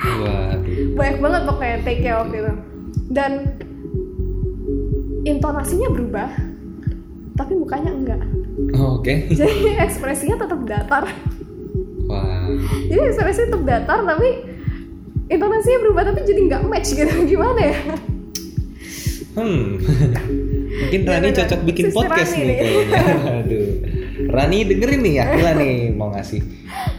[0.00, 0.60] Waduh.
[0.96, 2.52] Banyak banget pokoknya take-nya waktu itu.
[3.10, 3.32] Dan
[5.30, 6.28] intonasinya berubah,
[7.34, 8.20] tapi mukanya enggak.
[8.74, 9.26] Oh, Oke.
[9.38, 11.04] Jadi ekspresinya tetap datar.
[12.04, 12.50] Wah.
[12.84, 14.28] Jadi ekspresinya tetap datar, tapi
[15.26, 17.14] intonasinya berubah tapi jadi nggak match gitu.
[17.30, 17.76] Gimana ya?
[19.30, 19.78] Hmm.
[20.80, 21.38] Mungkin Ya, Rani bener.
[21.38, 22.56] cocok bikin Sister podcast Rani nih nih.
[22.56, 22.98] kayaknya.
[23.36, 23.68] Aduh.
[24.28, 26.40] Rani dengerin nih Akila nih mau ngasih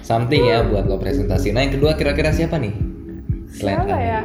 [0.01, 1.51] something ya buat lo presentasi.
[1.51, 2.71] Nah yang kedua kira-kira siapa nih?
[3.49, 4.05] Selain Siapa Rani.
[4.05, 4.19] ya?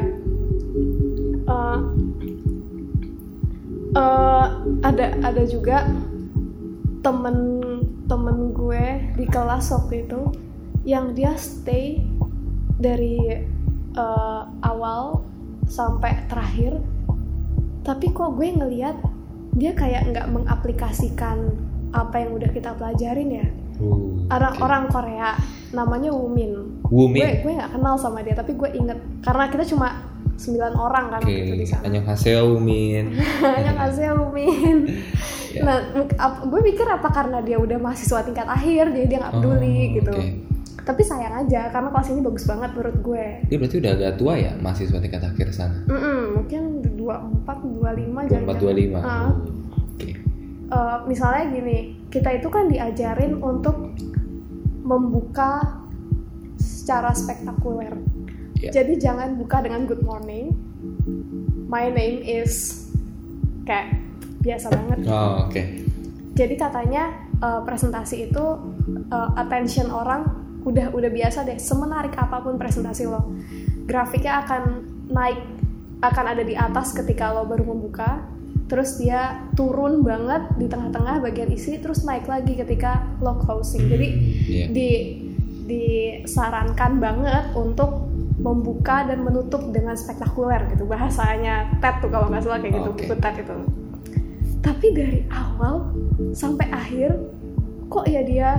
[3.97, 4.47] Eh,
[4.85, 5.89] ada ada juga
[7.01, 7.37] temen
[8.07, 8.85] temen gue
[9.17, 10.21] di kelas waktu itu
[10.87, 12.05] yang dia stay
[12.79, 13.43] dari
[13.97, 15.25] eh, awal
[15.67, 16.79] sampai terakhir
[17.83, 18.99] tapi kok gue ngeliat
[19.57, 21.55] dia kayak nggak mengaplikasikan
[21.95, 24.65] apa yang udah kita pelajarin ya Uh, orang oke.
[24.65, 25.31] orang Korea
[25.77, 27.21] namanya Wumin Wumin.
[27.21, 31.21] gue gue nggak kenal sama dia tapi gue inget karena kita cuma 9 orang kan
[31.21, 33.05] Oke, waktu itu di sana annyeonghaseyo Wumin.
[33.57, 34.79] hanya kasih Wumin
[35.49, 35.65] Ya.
[35.65, 35.77] nah
[36.19, 39.95] ap- gue mikir apa karena dia udah mahasiswa tingkat akhir jadi dia nggak peduli Oh,
[39.97, 40.29] gitu oke.
[40.85, 44.35] tapi sayang aja karena kelas ini bagus banget menurut gue Dia berarti udah agak tua
[44.37, 45.81] ya mahasiswa tingkat akhir sana.
[45.87, 49.01] Mm-mm, mungkin 24 25 jangan 24 25.
[49.01, 49.33] Ah.
[49.97, 50.11] Oke.
[50.67, 53.97] Eh, misalnya gini, kita itu kan diajarin untuk
[54.83, 55.81] membuka
[56.57, 57.97] secara spektakuler.
[58.61, 58.71] Ya.
[58.73, 60.57] Jadi jangan buka dengan good morning.
[61.69, 62.87] My name is
[63.69, 64.01] kayak
[64.41, 64.99] biasa banget.
[65.11, 65.63] Oh, oke.
[66.37, 68.45] Jadi katanya eh, presentasi itu
[69.13, 70.25] eh, attention orang
[70.65, 71.59] udah udah biasa deh.
[71.61, 73.35] Semenarik apa pun presentasi lo,
[73.85, 74.63] grafiknya akan
[75.13, 75.41] naik,
[76.03, 78.25] akan ada di atas ketika lo baru membuka.
[78.67, 83.87] Terus dia turun banget di tengah-tengah bagian isi, terus naik lagi ketika lo closing.
[83.87, 84.09] Jadi
[84.47, 84.67] Iya.
[84.75, 84.91] di
[85.67, 88.06] disarankan banget untuk
[88.37, 90.85] membuka dan menutup dengan spektakuler gitu.
[90.85, 92.91] Bahasanya TED tuh kalau nggak salah kayak gitu.
[92.93, 93.05] Oke.
[93.09, 93.57] buku TED itu.
[94.61, 95.75] Tapi dari awal
[96.37, 97.17] sampai akhir
[97.87, 98.51] kok ya dia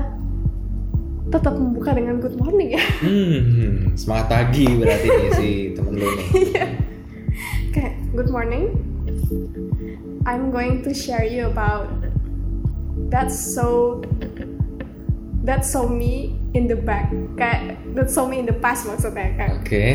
[1.27, 2.83] tetap membuka dengan good morning ya?
[3.03, 6.27] Hmm, semangat pagi berarti nih si temen lu nih.
[7.75, 8.73] kayak good morning.
[10.23, 11.91] I'm going to share you about
[13.11, 13.99] that's so
[15.47, 19.63] that's so me in the back kayak that's so me in the past maksudnya kayak
[19.63, 19.85] Oke,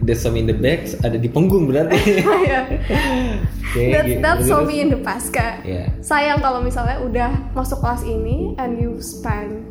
[0.00, 2.24] the some in the back ada di punggung berarti.
[2.48, 4.20] ya Oke, that's gitu.
[4.24, 5.84] that's so me in the past kayak Ya.
[6.00, 9.68] sayang kalau misalnya udah masuk kelas ini and you spend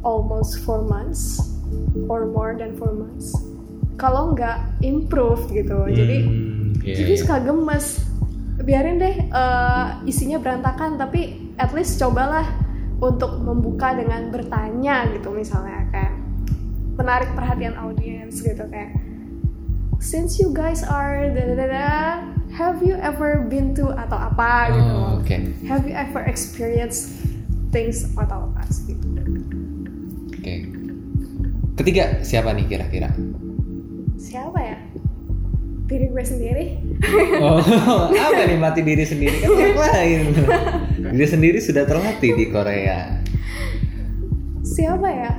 [0.00, 1.42] almost four months
[2.06, 3.34] or more than four months
[3.96, 7.20] kalau nggak improve gitu jadi Hmm, iya, jadi iya.
[7.20, 8.00] suka gemes
[8.60, 12.44] biarin deh eh, isinya berantakan tapi at least cobalah
[13.00, 16.14] untuk membuka dengan bertanya gitu misalnya kayak
[16.94, 18.92] menarik perhatian audiens gitu kayak
[19.98, 21.88] since you guys are da da da da,
[22.52, 25.36] have you ever been to atau apa gitu Oh, oke.
[25.64, 27.24] have you ever experienced
[27.68, 29.00] things atau apa gitu
[30.30, 30.54] Oke.
[31.76, 33.12] Ketiga siapa nih kira-kira?
[34.16, 34.76] siapa ya
[35.84, 36.64] diri gue sendiri
[37.40, 37.56] Oh,
[38.28, 39.40] apa nih mati diri sendiri?
[39.40, 40.20] Kan ngapain?
[41.00, 43.20] Diri sendiri sudah terlatih di Korea.
[44.60, 45.32] siapa ya?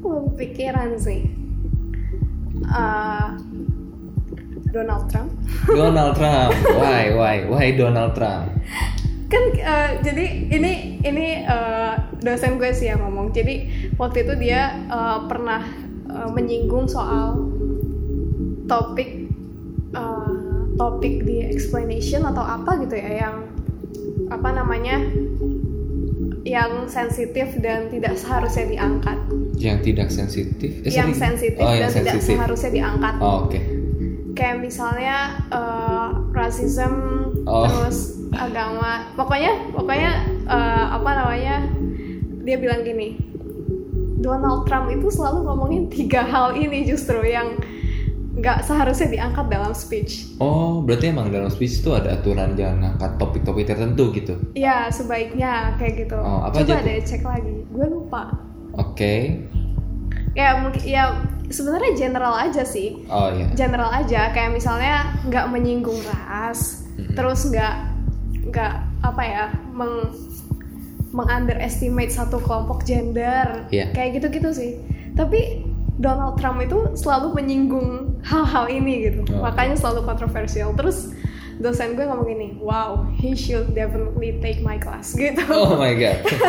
[0.00, 1.26] Belum pikiran sih.
[2.68, 3.36] Uh,
[4.70, 5.30] Donald Trump.
[5.66, 6.54] Donald Trump.
[6.80, 8.54] Why why why Donald Trump?
[9.30, 13.34] Kan uh, jadi ini ini uh, dosen gue sih yang ngomong.
[13.34, 13.66] Jadi
[13.98, 15.66] waktu itu dia uh, pernah
[16.06, 17.50] uh, menyinggung soal
[18.70, 19.26] topik
[19.94, 20.29] uh,
[20.80, 23.36] topik di explanation atau apa gitu ya yang
[24.32, 24.96] apa namanya
[26.40, 29.18] yang sensitif dan tidak seharusnya diangkat
[29.60, 32.32] yang tidak sensitif eh, yang sensitif oh, dan yang tidak sensitif.
[32.32, 33.62] seharusnya diangkat oh, oke okay.
[34.32, 37.68] kayak misalnya uh, rasisme oh.
[37.68, 40.12] terus agama pokoknya pokoknya
[40.48, 41.56] uh, apa namanya
[42.40, 43.20] dia bilang gini
[44.20, 47.60] Donald Trump itu selalu ngomongin tiga hal ini justru yang
[48.30, 50.38] nggak seharusnya diangkat dalam speech.
[50.38, 54.34] Oh, berarti emang dalam speech itu ada aturan jangan ngangkat topik-topik tertentu gitu?
[54.54, 56.18] Iya, sebaiknya kayak gitu.
[56.18, 58.30] Oh, apa Coba aja deh cek lagi, gue lupa.
[58.78, 58.94] Oke.
[58.94, 59.20] Okay.
[60.38, 63.02] Ya mungkin ya sebenarnya general aja sih.
[63.10, 63.50] Oh iya.
[63.58, 67.18] General aja, kayak misalnya nggak menyinggung ras, hmm.
[67.18, 67.74] terus nggak
[68.54, 70.14] nggak apa ya meng
[71.10, 73.90] mengunderestimate satu kelompok gender yeah.
[73.90, 74.72] kayak gitu-gitu sih
[75.18, 75.59] tapi
[76.00, 81.12] Donald Trump itu selalu menyinggung hal-hal ini gitu oh, makanya selalu kontroversial terus
[81.60, 86.24] dosen gue ngomong gini wow he should definitely take my class gitu oh my god
[86.26, 86.40] oke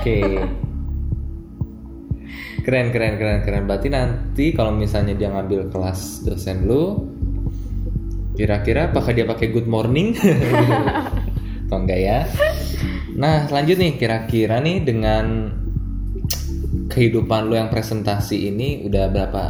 [0.00, 0.40] okay.
[2.64, 7.12] keren keren keren keren berarti nanti kalau misalnya dia ngambil kelas dosen lu
[8.36, 10.12] Kira-kira apakah dia pakai good morning?
[11.66, 12.18] Atau enggak ya?
[13.16, 15.48] Nah, lanjut nih kira-kira nih dengan
[16.86, 19.42] kehidupan lo yang presentasi ini udah berapa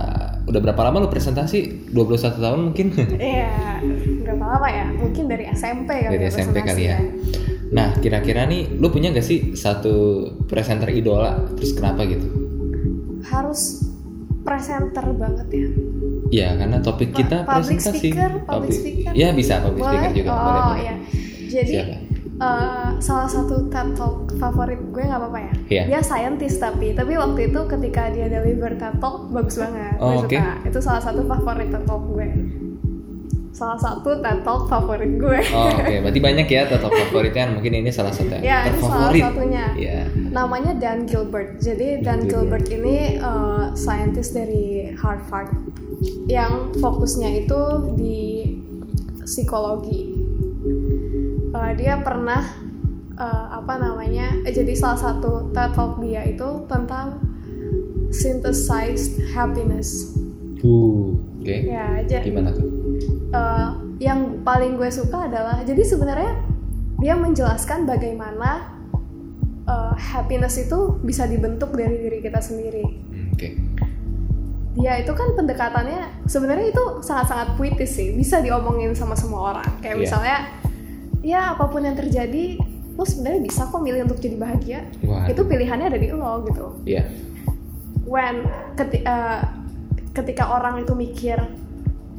[0.47, 1.91] udah berapa lama lo presentasi?
[1.93, 2.87] 21 tahun mungkin?
[3.19, 3.83] Iya,
[4.23, 4.85] berapa lama ya?
[4.95, 6.97] Mungkin dari SMP kali Dari ya, SMP kali ya.
[6.97, 6.99] ya.
[7.67, 11.35] Nah, kira-kira nih lo punya gak sih satu presenter idola?
[11.59, 12.27] Terus kenapa gitu?
[13.27, 13.83] Harus
[14.47, 15.69] presenter banget ya
[16.27, 17.99] Iya, karena topik kita public presentasi.
[18.11, 19.13] Speaker, public, public speaker.
[19.15, 19.95] Ya bisa public boleh?
[19.95, 20.31] speaker juga.
[20.31, 20.95] Oh boleh, iya.
[21.47, 21.75] Jadi
[22.41, 25.55] uh, salah satu TED Talk favorit gue nggak apa-apa ya.
[25.69, 25.85] Yeah.
[25.91, 29.97] Dia scientist tapi, tapi waktu itu ketika dia deliver TED Talk bagus banget.
[29.99, 30.41] Oh, gue okay.
[30.41, 30.53] suka.
[30.69, 32.29] Itu salah satu favorit TED Talk gue
[33.57, 35.41] salah satu TED Talk favorit gue.
[35.57, 35.81] Oh, oke.
[35.81, 36.05] Okay.
[36.05, 37.45] Berarti banyak ya TED Talk favoritnya.
[37.57, 39.65] Mungkin ini salah satu ya, ini salah satunya.
[39.81, 40.05] Yeah.
[40.29, 41.57] Namanya Dan Gilbert.
[41.65, 42.69] Jadi Dan, Dan Gilbert.
[42.69, 45.57] Gilbert ini uh, scientist dari Harvard
[46.29, 47.61] yang fokusnya itu
[47.97, 48.21] di
[49.25, 50.06] psikologi.
[51.67, 52.47] Uh, dia pernah
[53.19, 54.31] uh, apa namanya?
[54.47, 57.19] Eh, jadi salah satu TED Talk dia itu tentang
[58.15, 60.15] synthesized happiness.
[60.63, 61.43] Uh, oke.
[61.43, 61.67] Okay.
[61.67, 62.23] Ya, aja.
[62.23, 62.77] Gimana tuh?
[63.33, 66.33] uh, yang paling gue suka adalah jadi sebenarnya
[67.01, 68.73] dia menjelaskan bagaimana
[69.69, 72.85] uh, happiness itu bisa dibentuk dari diri kita sendiri.
[73.33, 73.37] Oke.
[73.37, 73.53] Okay.
[74.77, 79.81] Dia itu kan pendekatannya sebenarnya itu sangat-sangat puitis sih, bisa diomongin sama semua orang.
[79.81, 80.05] Kayak yeah.
[80.05, 80.37] misalnya,
[81.27, 82.55] ya apa pun yang terjadi,
[82.95, 84.81] lo sebenarnya bisa kok milih untuk jadi bahagia.
[85.03, 85.27] Wow.
[85.27, 86.67] Itu pilihannya ada di lo gitu.
[86.87, 87.03] Iya.
[87.03, 87.07] Yeah.
[88.07, 88.47] When
[88.79, 89.43] keti uh,
[90.15, 91.43] ketika orang itu mikir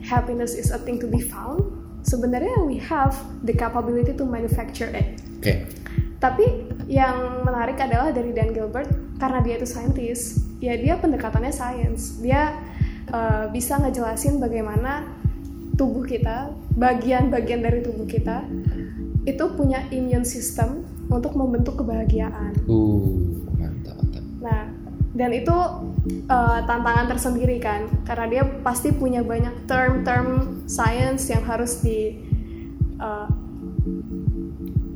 [0.04, 1.64] happiness is a thing to be found,
[2.04, 3.16] sebenarnya we have
[3.48, 5.16] the capability to manufacture it.
[5.40, 5.42] Oke.
[5.42, 5.58] Okay.
[6.20, 8.90] Tapi yang menarik adalah dari Dan Gilbert
[9.22, 12.20] karena dia itu scientist, ya dia pendekatannya science.
[12.20, 12.58] Dia
[13.14, 15.08] uh, bisa ngejelasin bagaimana
[15.78, 18.44] tubuh kita, bagian-bagian dari tubuh kita
[19.28, 22.56] itu punya immune system untuk membentuk kebahagiaan.
[22.64, 24.24] Uh, mantap, mantap.
[24.40, 24.64] Nah,
[25.12, 25.56] dan itu
[26.30, 32.22] uh, tantangan tersendiri kan karena dia pasti punya banyak term-term science yang harus di
[33.02, 33.28] uh,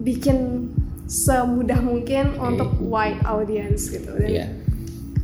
[0.06, 0.70] bikin
[1.10, 2.48] semudah mungkin okay.
[2.48, 4.50] untuk wide audience gitu dan yeah.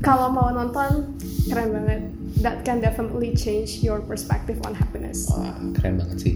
[0.02, 1.18] Kalau mau nonton
[1.50, 2.02] keren banget.
[2.46, 5.26] That can definitely change your perspective on happiness.
[5.34, 6.34] Wah, keren banget sih.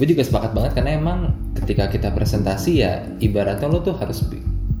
[0.00, 1.18] Gue juga sepakat banget karena emang
[1.60, 4.24] ketika kita presentasi ya ibaratnya lo tuh harus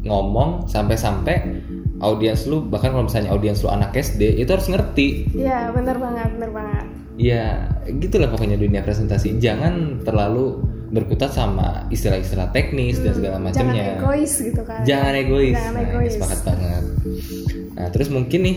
[0.08, 1.60] ngomong sampai-sampai
[2.00, 5.36] audiens lu bahkan kalau misalnya audiens lu anak SD itu harus ngerti.
[5.36, 6.86] Iya bener banget bener banget.
[7.20, 7.68] Ya
[8.00, 9.36] gitulah pokoknya dunia presentasi.
[9.36, 10.64] Jangan terlalu
[10.96, 13.84] berkutat sama istilah-istilah teknis hmm, dan segala macamnya.
[13.84, 14.80] jangan egois gitu kan.
[14.88, 15.56] Jangan egois.
[15.60, 16.12] Jangan nah, egois.
[16.16, 16.84] sepakat banget
[17.74, 18.56] nah terus mungkin nih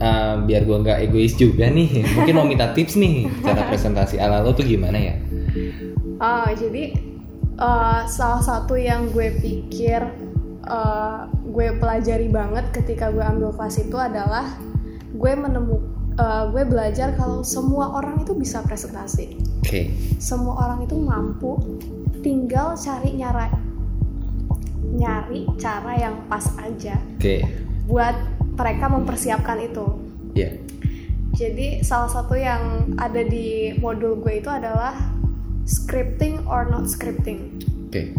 [0.00, 4.44] uh, biar gua nggak egois juga nih mungkin mau minta tips nih cara presentasi ala
[4.44, 5.14] lo tuh gimana ya
[6.20, 7.14] oh jadi
[7.58, 10.00] uh, salah satu yang gue pikir
[10.66, 14.58] uh, gue pelajari banget ketika gue ambil kelas itu adalah
[15.14, 15.76] gue menemu
[16.18, 19.38] uh, gue belajar kalau semua orang itu bisa presentasi.
[19.62, 19.68] Oke.
[19.68, 19.84] Okay.
[20.18, 21.58] Semua orang itu mampu,
[22.20, 23.54] tinggal cari nyara
[24.94, 26.98] nyari cara yang pas aja.
[27.18, 27.22] Oke.
[27.22, 27.40] Okay.
[27.84, 28.16] buat
[28.54, 29.86] mereka mempersiapkan itu.
[30.34, 30.50] Iya.
[31.34, 34.94] Jadi salah satu yang ada di modul gue itu adalah
[35.66, 37.58] scripting or not scripting.
[37.90, 38.14] Oke.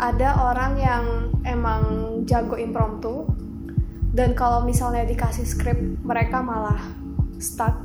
[0.00, 1.04] Ada orang yang
[1.44, 1.82] emang
[2.24, 3.28] jago impromptu
[4.16, 6.80] dan kalau misalnya dikasih skrip mereka malah
[7.36, 7.76] stuck.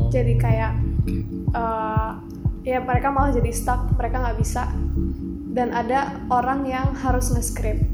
[0.00, 0.08] Oh.
[0.08, 0.72] Jadi kayak
[1.52, 2.10] eh,
[2.64, 4.72] ya mereka malah jadi stuck, mereka nggak bisa.
[5.52, 7.84] Dan ada orang yang harus nge-script.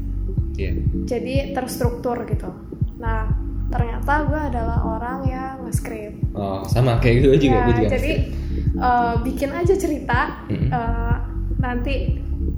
[0.55, 0.79] Iya.
[1.03, 2.68] Jadi terstruktur gitu.
[2.99, 3.31] Nah,
[3.67, 6.19] ternyata gue adalah orang yang nge-script.
[6.31, 7.89] Oh, sama kayak gue juga, Ya, gue juga.
[7.95, 8.11] jadi
[8.75, 10.67] eh, bikin aja cerita Mm-mm.
[10.67, 11.15] eh,
[11.57, 11.95] nanti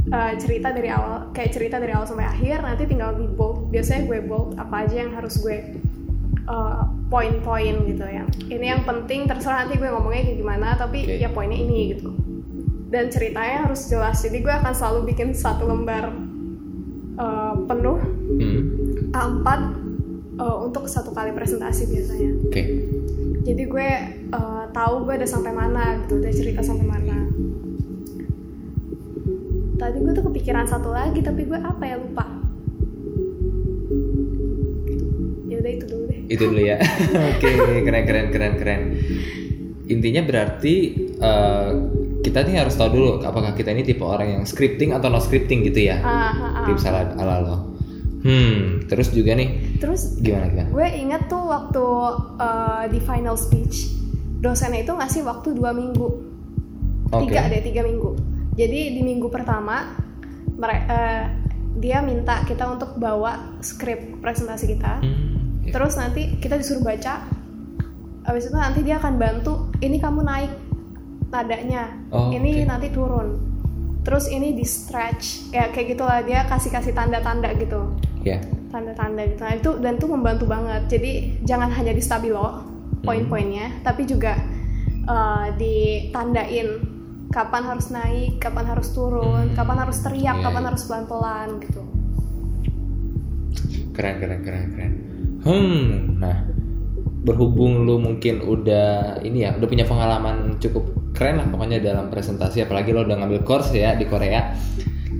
[0.07, 4.05] eh, cerita dari awal kayak cerita dari awal sampai akhir nanti tinggal di bold biasanya
[4.05, 5.57] gue bold apa aja yang harus gue
[6.41, 11.15] eh, poin-poin gitu ya ini yang penting terserah nanti gue ngomongnya kayak gimana tapi Oke.
[11.17, 12.11] ya poinnya ini gitu
[12.87, 16.11] dan ceritanya harus jelas jadi gue akan selalu bikin satu lembar
[17.15, 17.99] eh, penuh
[18.31, 18.63] Hmm.
[19.11, 19.47] A4
[20.41, 22.63] eh, untuk satu kali presentasi biasanya Oke.
[23.45, 23.89] jadi gue
[24.33, 27.29] eh, tahu gue udah sampai mana gitu udah cerita sampai mana
[29.77, 32.25] tadi gue tuh kepikiran satu lagi tapi gue apa ya lupa
[35.49, 36.79] ya udah itu dulu deh Itu dulu ya.
[37.35, 37.49] Oke,
[37.83, 38.81] keren keren keren keren.
[39.91, 40.75] Intinya berarti
[41.19, 41.69] eh,
[42.23, 45.67] kita nih harus tahu dulu apakah kita ini tipe orang yang scripting atau no scripting
[45.67, 45.99] gitu ya.
[45.99, 46.65] ah, ah, ah.
[46.71, 47.57] Tips ala, ala lo.
[48.23, 50.69] Hmm, terus juga nih terus gimana gimana?
[50.69, 51.85] gue inget tuh waktu
[52.37, 53.89] eh, di final speech
[54.41, 56.07] dosennya itu ngasih waktu dua minggu.
[57.13, 57.29] Oke.
[57.29, 58.17] tiga deh tiga minggu.
[58.57, 59.93] Jadi di minggu pertama
[60.57, 61.23] mere- eh,
[61.77, 65.01] dia minta kita untuk bawa skrip presentasi kita.
[65.01, 67.25] Hmm, terus nanti kita disuruh baca.
[68.21, 70.51] Habis itu nanti dia akan bantu ini kamu naik
[71.29, 71.89] nadanya.
[72.09, 72.69] Oh, ini oke.
[72.69, 73.27] nanti turun.
[74.01, 75.53] Terus ini di stretch.
[75.53, 77.93] Ya kayak gitulah dia kasih kasih tanda tanda gitu.
[78.25, 78.41] Ya.
[78.71, 79.41] Tanda-tanda gitu.
[79.43, 80.87] Nah itu dan itu membantu banget.
[80.87, 82.63] Jadi jangan hanya di stabilo
[83.03, 84.37] poin-poinnya tapi juga
[85.05, 86.91] eh, ditandain
[87.31, 91.81] kapan harus naik kapan harus turun Hmm, kapan harus teriak iya, kapan harus pelan-pelan gitu.
[93.95, 94.93] Keren keren keren keren.
[95.41, 95.81] Hmm,
[96.19, 96.37] nah
[97.21, 102.65] berhubung lu mungkin udah ini ya udah punya pengalaman cukup keren lah pokoknya dalam presentasi
[102.65, 104.51] apalagi lo udah ngambil course ya di Korea.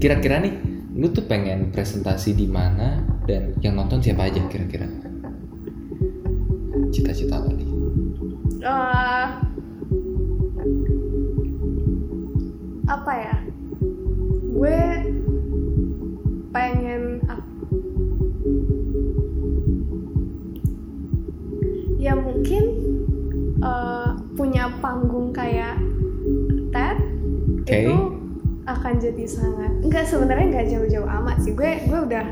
[0.01, 0.53] Kira-kira nih
[0.97, 4.89] lu tuh pengen presentasi di mana dan yang nonton siapa aja kira-kira?
[6.91, 7.69] Cita-cita lo nih.
[8.62, 9.27] Eh,
[12.91, 13.36] apa ya
[14.51, 14.79] gue
[16.51, 17.23] pengen
[21.97, 22.63] ya mungkin
[23.63, 25.79] eh, punya panggung kayak
[26.75, 26.97] TED
[27.63, 27.73] Oke.
[27.73, 27.95] itu
[28.69, 32.25] akan jadi sangat enggak sebenarnya nggak jauh-jauh amat sih gue gue udah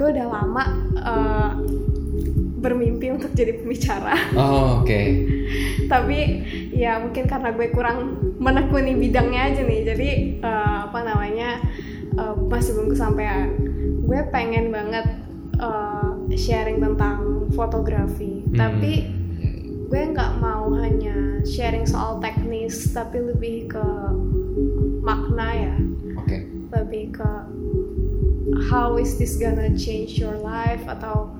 [0.00, 0.64] gue udah lama
[0.96, 1.50] eh,
[2.60, 4.16] bermimpi untuk jadi pembicara.
[4.32, 5.00] Oh, oke.
[5.90, 9.80] tapi ya mungkin karena gue kurang menekuni bidangnya aja nih.
[9.84, 10.10] Jadi
[10.40, 11.60] eh, apa namanya
[12.16, 13.52] eh, masih belum kesampaian
[14.08, 15.04] gue pengen banget
[15.60, 18.40] eh, sharing tentang fotografi.
[18.48, 18.92] Hmm, tapi
[19.90, 23.86] gue nggak mau hanya sharing soal teknis tapi lebih ke
[25.04, 25.76] makna ya.
[26.20, 26.46] Oke.
[26.70, 27.30] lebih ke
[28.68, 31.32] how is this gonna change your life atau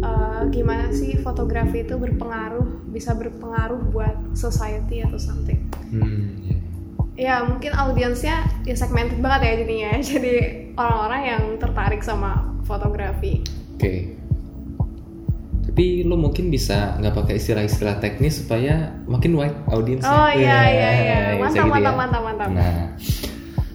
[0.00, 6.56] uh, gimana sih fotografi itu berpengaruh bisa berpengaruh buat society atau something Hmm, iya.
[7.14, 10.34] ya mungkin audiensnya ya segmented banget ya jadinya jadi
[10.74, 14.16] orang-orang yang tertarik sama fotografi Oke.
[15.64, 20.06] Tapi lo mungkin bisa nggak pakai istilah-istilah teknis supaya makin wide audience.
[20.06, 21.74] oh iya iya iya mantap gitu ya.
[21.74, 22.84] mantap mantap mantap Nah,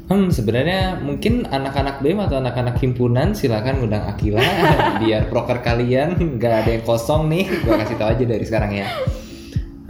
[0.10, 4.42] hmm sebenarnya mungkin anak-anak BEM atau anak-anak himpunan silakan undang Akila
[5.06, 7.46] biar proker kalian nggak ada yang kosong nih.
[7.62, 8.90] Gua kasih tahu aja dari sekarang ya.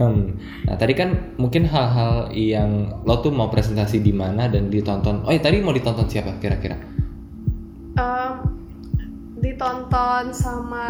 [0.00, 0.36] Hmm.
[0.64, 5.24] Nah tadi kan mungkin hal-hal yang lo tuh mau presentasi di mana dan ditonton.
[5.24, 6.76] Oh ya tadi mau ditonton siapa kira-kira?
[8.00, 8.32] Em,
[9.40, 10.88] ditonton sama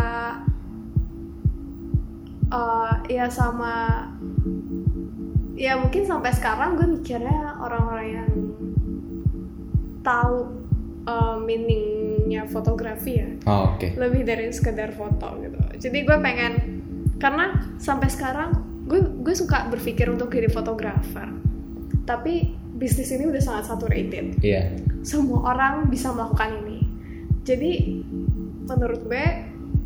[2.51, 4.11] eh, ya sama
[5.61, 8.31] ya mungkin sampai sekarang gue mikirnya orang-orang yang
[10.01, 10.36] tahu
[11.03, 13.94] eh, meaningnya fotografi ya Oh, Oke.
[13.94, 16.53] lebih dari sekedar foto gitu jadi gue pengen
[17.16, 18.51] karena sampai sekarang
[18.84, 21.28] gue gue suka berpikir untuk jadi fotografer
[22.03, 24.72] tapi bisnis ini udah sangat saturated Iya.
[25.01, 26.80] semua orang bisa melakukan ini.
[27.40, 28.03] Jadi
[28.64, 29.24] menurut gue,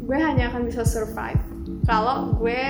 [0.01, 1.39] gue hanya akan bisa survive
[1.85, 2.61] kalau gue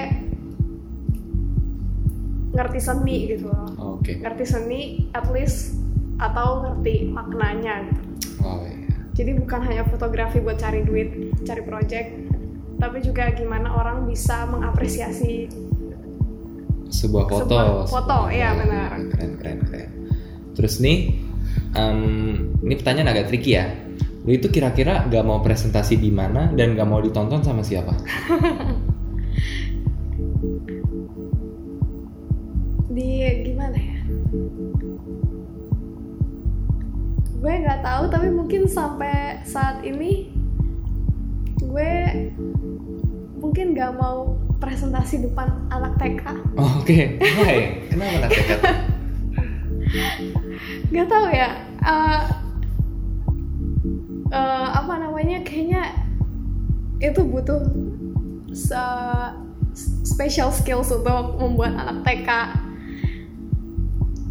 [2.52, 3.98] ngerti seni gitu loh.
[3.98, 4.16] Oke.
[4.16, 4.80] Ngerti seni
[5.10, 5.74] at least
[6.18, 8.02] atau ngerti maknanya gitu.
[8.44, 8.88] Oh iya.
[9.14, 12.08] Jadi bukan hanya fotografi buat cari duit, cari project,
[12.78, 15.46] tapi juga gimana orang bisa mengapresiasi
[16.94, 18.90] sebuah foto Sebuah foto, iya, benar.
[19.10, 19.90] keren keren keren
[20.54, 21.10] terus nih
[21.74, 21.98] em,
[22.62, 23.66] ini pertanyaan agak tricky ya
[24.24, 27.92] lu itu kira-kira gak mau presentasi di mana dan gak mau ditonton sama siapa
[37.84, 40.32] tahu tapi mungkin sampai saat ini
[41.60, 41.92] gue
[43.36, 46.22] mungkin nggak mau presentasi depan anak TK
[46.56, 47.84] oh, oke Why?
[47.92, 48.60] kenapa nak tekad
[50.90, 51.50] nggak tahu ya
[51.84, 52.22] eh,
[54.32, 55.92] eh, apa namanya kayaknya
[57.04, 57.60] itu butuh
[58.56, 59.34] se-
[60.06, 62.30] special skills untuk membuat anak TK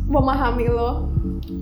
[0.08, 1.10] memahami lo.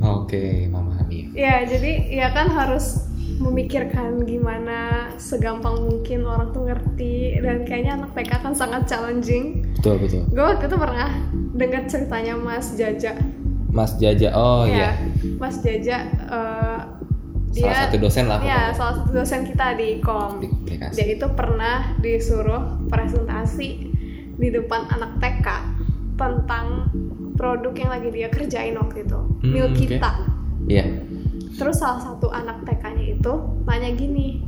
[0.02, 0.91] Oke memahami
[1.32, 3.12] ya jadi ya kan harus
[3.42, 7.42] memikirkan gimana segampang mungkin orang tuh ngerti.
[7.42, 9.66] Dan kayaknya anak TK kan sangat challenging.
[9.82, 10.24] Betul betul.
[10.30, 11.10] Gue waktu itu pernah
[11.58, 13.18] dengar ceritanya Mas Jaja.
[13.72, 14.90] Mas Jaja oh ya iya.
[15.40, 16.80] Mas Jaja eh,
[17.56, 18.76] salah satu dosen lah ya pokoknya.
[18.76, 20.44] salah satu dosen kita di kom.
[20.44, 23.70] Di aplikasi dia itu pernah disuruh presentasi
[24.36, 25.48] di depan anak TK
[26.20, 26.92] tentang
[27.40, 29.20] produk yang lagi dia kerjain waktu itu.
[29.20, 29.80] Hmm, Milk oke.
[29.88, 30.12] kita
[30.70, 30.86] iya
[31.54, 33.34] terus salah satu anak TK-nya itu
[33.64, 34.40] nanya gini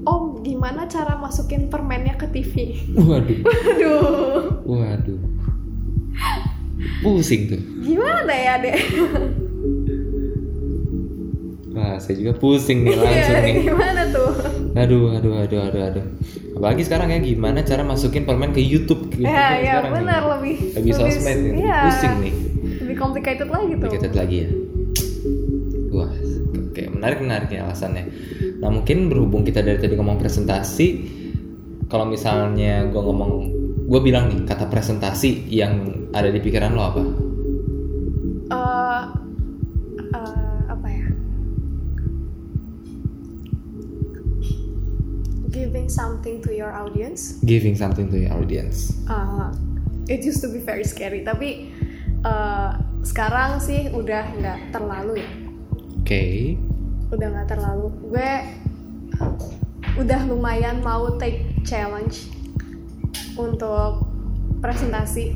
[0.00, 3.38] Om gimana cara masukin permennya ke TV waduh.
[3.44, 5.20] Aduh waduh.
[6.98, 7.60] Pusing tuh.
[7.82, 8.78] Gimana ya deh
[11.70, 13.54] wah saya juga pusing nih langsung Iya, nih.
[13.64, 14.30] gimana tuh?
[14.74, 16.04] Aduh, aduh, aduh, aduh, aduh.
[16.54, 19.10] Apalagi sekarang ya gimana cara masukin permen ke YouTube?
[19.10, 19.22] Gitu.
[19.22, 22.34] ya ya benar lebih Lebih sosmed iya, pusing nih.
[22.82, 23.88] lebih complicated lagi tuh.
[23.88, 24.48] Diketet lagi ya.
[26.98, 28.04] Menarik menarik ya alasannya.
[28.58, 30.88] Nah mungkin berhubung kita dari tadi ngomong presentasi,
[31.86, 33.30] kalau misalnya gue ngomong,
[33.86, 37.02] gue bilang nih kata presentasi yang ada di pikiran lo apa?
[38.48, 39.04] Eh,
[40.10, 41.06] eh, apa ya
[45.54, 48.94] giving something to your audience Giving something to your audience.
[49.08, 49.52] Uh,
[50.08, 51.70] it used to be very scary tapi
[52.24, 55.30] uh, sekarang sih udah nggak terlalu ya
[56.08, 56.56] Oke,
[57.08, 57.86] udah nggak terlalu.
[58.06, 58.30] Gue
[59.98, 62.30] udah lumayan mau take challenge
[63.34, 64.06] untuk
[64.58, 65.34] presentasi.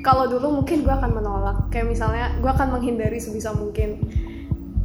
[0.00, 1.58] Kalau dulu mungkin gue akan menolak.
[1.68, 3.98] Kayak misalnya gue akan menghindari sebisa mungkin.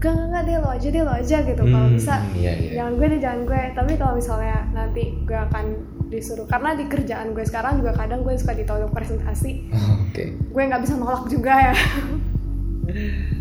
[0.01, 1.61] Gak gak gak deh lo aja deh lo aja gitu.
[1.61, 2.71] Kalau Hmm, bisa iya, iya.
[2.81, 3.61] jangan gue deh jangan gue.
[3.77, 5.65] Tapi kalau misalnya nanti gue akan
[6.09, 9.69] disuruh karena di kerjaan gue sekarang juga kadang gue suka ditolong presentasi.
[10.09, 10.35] Oke.
[10.41, 11.75] gue nggak bisa nolak juga ya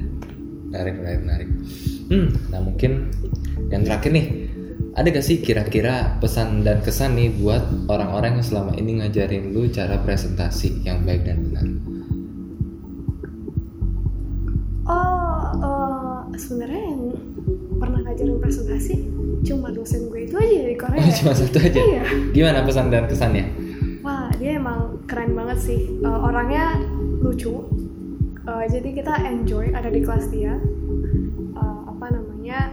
[0.71, 1.49] menarik menarik menarik
[2.11, 3.11] hmm nah mungkin
[3.75, 4.27] yang terakhir nih
[4.91, 9.71] ada gak sih kira-kira pesan dan kesan nih buat orang-orang yang selama ini ngajarin lu
[9.71, 11.66] cara presentasi yang baik dan benar
[14.87, 17.03] oh eh, sebenarnya yang
[17.79, 18.95] pernah ngajarin presentasi
[19.41, 22.03] cuma dosen gue itu aja di Korea oh, cuma satu aja Iya.
[22.35, 23.47] gimana pesan dan kesannya
[24.01, 25.81] Wah, dia emang keren banget sih.
[26.01, 26.73] Eh, orangnya
[27.21, 27.68] lucu.
[28.41, 30.57] Eh, jadi kita enjoy ada di kelas dia.
[31.57, 32.72] Eh, apa namanya?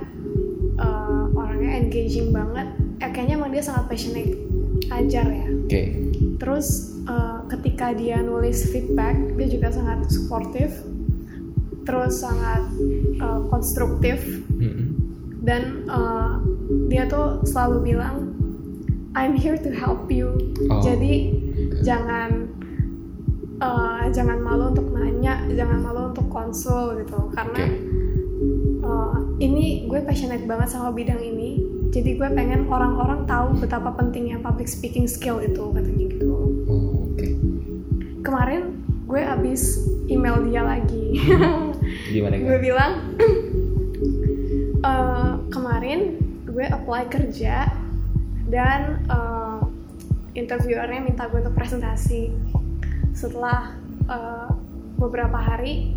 [0.77, 2.67] eh, orangnya engaging banget.
[3.03, 4.37] Eh, kayaknya emang dia sangat passionate
[4.93, 5.47] ajar ya.
[5.49, 5.81] oke
[6.37, 10.73] Terus eh, ketika dia nulis feedback, dia juga sangat supportive.
[11.83, 12.67] Terus sangat
[13.19, 14.19] eh, konstruktif
[14.55, 14.87] Mm-mm.
[15.43, 16.31] dan eh,
[16.91, 18.35] dia tuh selalu bilang
[19.17, 20.35] I'm here to help you.
[20.69, 20.83] Oh.
[20.83, 21.33] Jadi
[21.81, 22.53] jangan
[24.07, 27.27] eh, jangan malu untuk nanya, jangan malu untuk konsul gitu.
[27.35, 27.75] Karena Oke.
[28.87, 31.59] eh, ini gue passionate banget sama bidang ini.
[31.91, 36.27] Jadi gue pengen orang-orang tahu betapa pentingnya public speaking skill itu katanya gitu.
[36.67, 37.27] oh, oke
[38.23, 41.15] Kemarin gue abis email dia lagi.
[42.13, 42.91] gimana gue bilang
[44.87, 45.99] "Eh, kemarin
[46.43, 47.71] gue apply kerja
[48.51, 49.59] dan eh,
[50.35, 52.29] interviewernya minta gue untuk presentasi
[53.15, 53.76] setelah
[54.07, 54.47] eh,
[54.97, 55.93] beberapa hari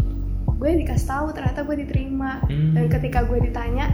[0.61, 2.45] gue dikasih tahu ternyata gue diterima.
[2.45, 2.77] Hmm.
[2.77, 3.89] dan ketika gue ditanya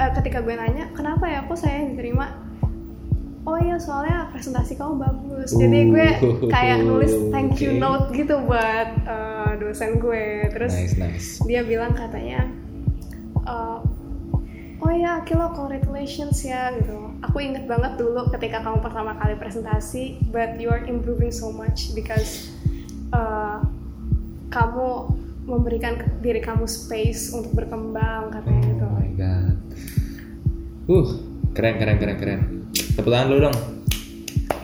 [0.00, 2.32] eh, ketika gue nanya kenapa ya kok saya yang diterima?
[3.42, 5.50] Oh iya soalnya presentasi kamu bagus.
[5.58, 10.46] Jadi gue Uh, kayak nulis thank you note gitu buat eh, dosen gue.
[10.54, 11.28] Terus nice nice.
[11.42, 12.46] dia bilang katanya
[13.42, 13.78] "Eh,
[14.78, 17.18] oh ya Akilo congratulations ya gitu.
[17.26, 21.90] Aku inget banget dulu ketika kamu pertama kali presentasi but you are improving so much
[21.98, 22.54] because
[23.12, 23.56] eh,
[24.48, 24.88] kamu
[25.42, 29.56] memberikan diri kamu space untuk berkembang katanya gitu oh my god
[30.88, 31.08] uh
[31.52, 32.40] keren keren keren keren
[32.72, 33.58] Tepuk tangan dulu dong.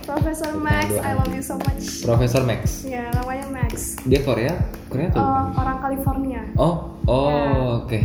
[0.03, 2.81] Profesor Max I love you so much Profesor Max.
[2.83, 4.53] ya namanya Max Dia Korea?
[4.87, 5.21] Korea tuh?
[5.21, 7.45] Eh, orang California Oh, oh, Ya.
[7.79, 8.01] oke.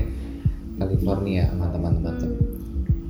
[0.74, 2.28] California, mantap, mantap, mantap.
[2.28, 2.44] Hmm,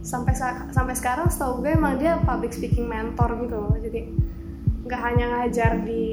[0.02, 4.10] sampai sa- sampai sekarang setahu gue emang dia public speaking mentor gitu loh jadi
[4.84, 6.04] nggak hanya ngajar di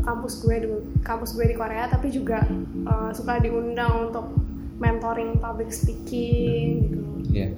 [0.00, 2.44] kampus gue dulu kampus gue di Korea tapi juga
[2.84, 4.32] eh, suka diundang untuk
[4.80, 7.48] mentoring public speaking gitu Iya.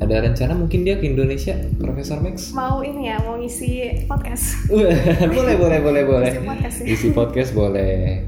[0.00, 2.56] Ada rencana mungkin dia ke Indonesia, Profesor Max?
[2.56, 6.32] mau ini ya mau ngisi podcast boleh, boleh, boleh, boleh.
[6.32, 6.86] Isi podcast ya.
[6.88, 8.24] Isi podcast boleh.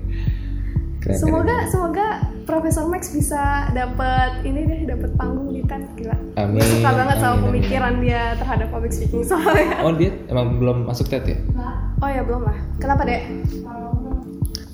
[1.01, 1.71] Keren, semoga keren.
[1.73, 2.07] semoga
[2.43, 7.17] Profesor Max bisa dapat ini deh dapat panggung di TED gila Amin, gue suka banget
[7.17, 7.47] sama amin, amin.
[7.49, 11.39] pemikiran dia terhadap public speaking soalnya Oh dia emang belum masuk TED ya?
[11.99, 13.23] oh ya belum lah kenapa dek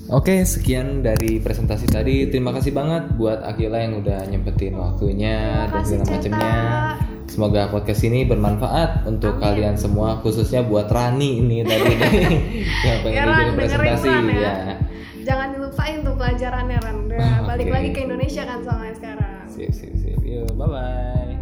[0.09, 2.25] Oke, sekian dari presentasi tadi.
[2.25, 6.53] Terima kasih banget buat Akila yang udah nyempetin waktunya dan segala macamnya.
[7.29, 11.97] Semoga podcast ini bermanfaat untuk kalian semua, khususnya buat Rani ini tadi nih
[12.89, 14.19] yang pengen Ya, bikin presentasi ya.
[14.33, 14.53] ya.
[15.23, 19.71] Jangan dilupain tuh pelajarannya Ran udah Ah, balik lagi ke Indonesia kan soalnya sekarang Sip,
[19.73, 20.19] sip, sip.
[20.21, 21.35] Yuk, bye bye.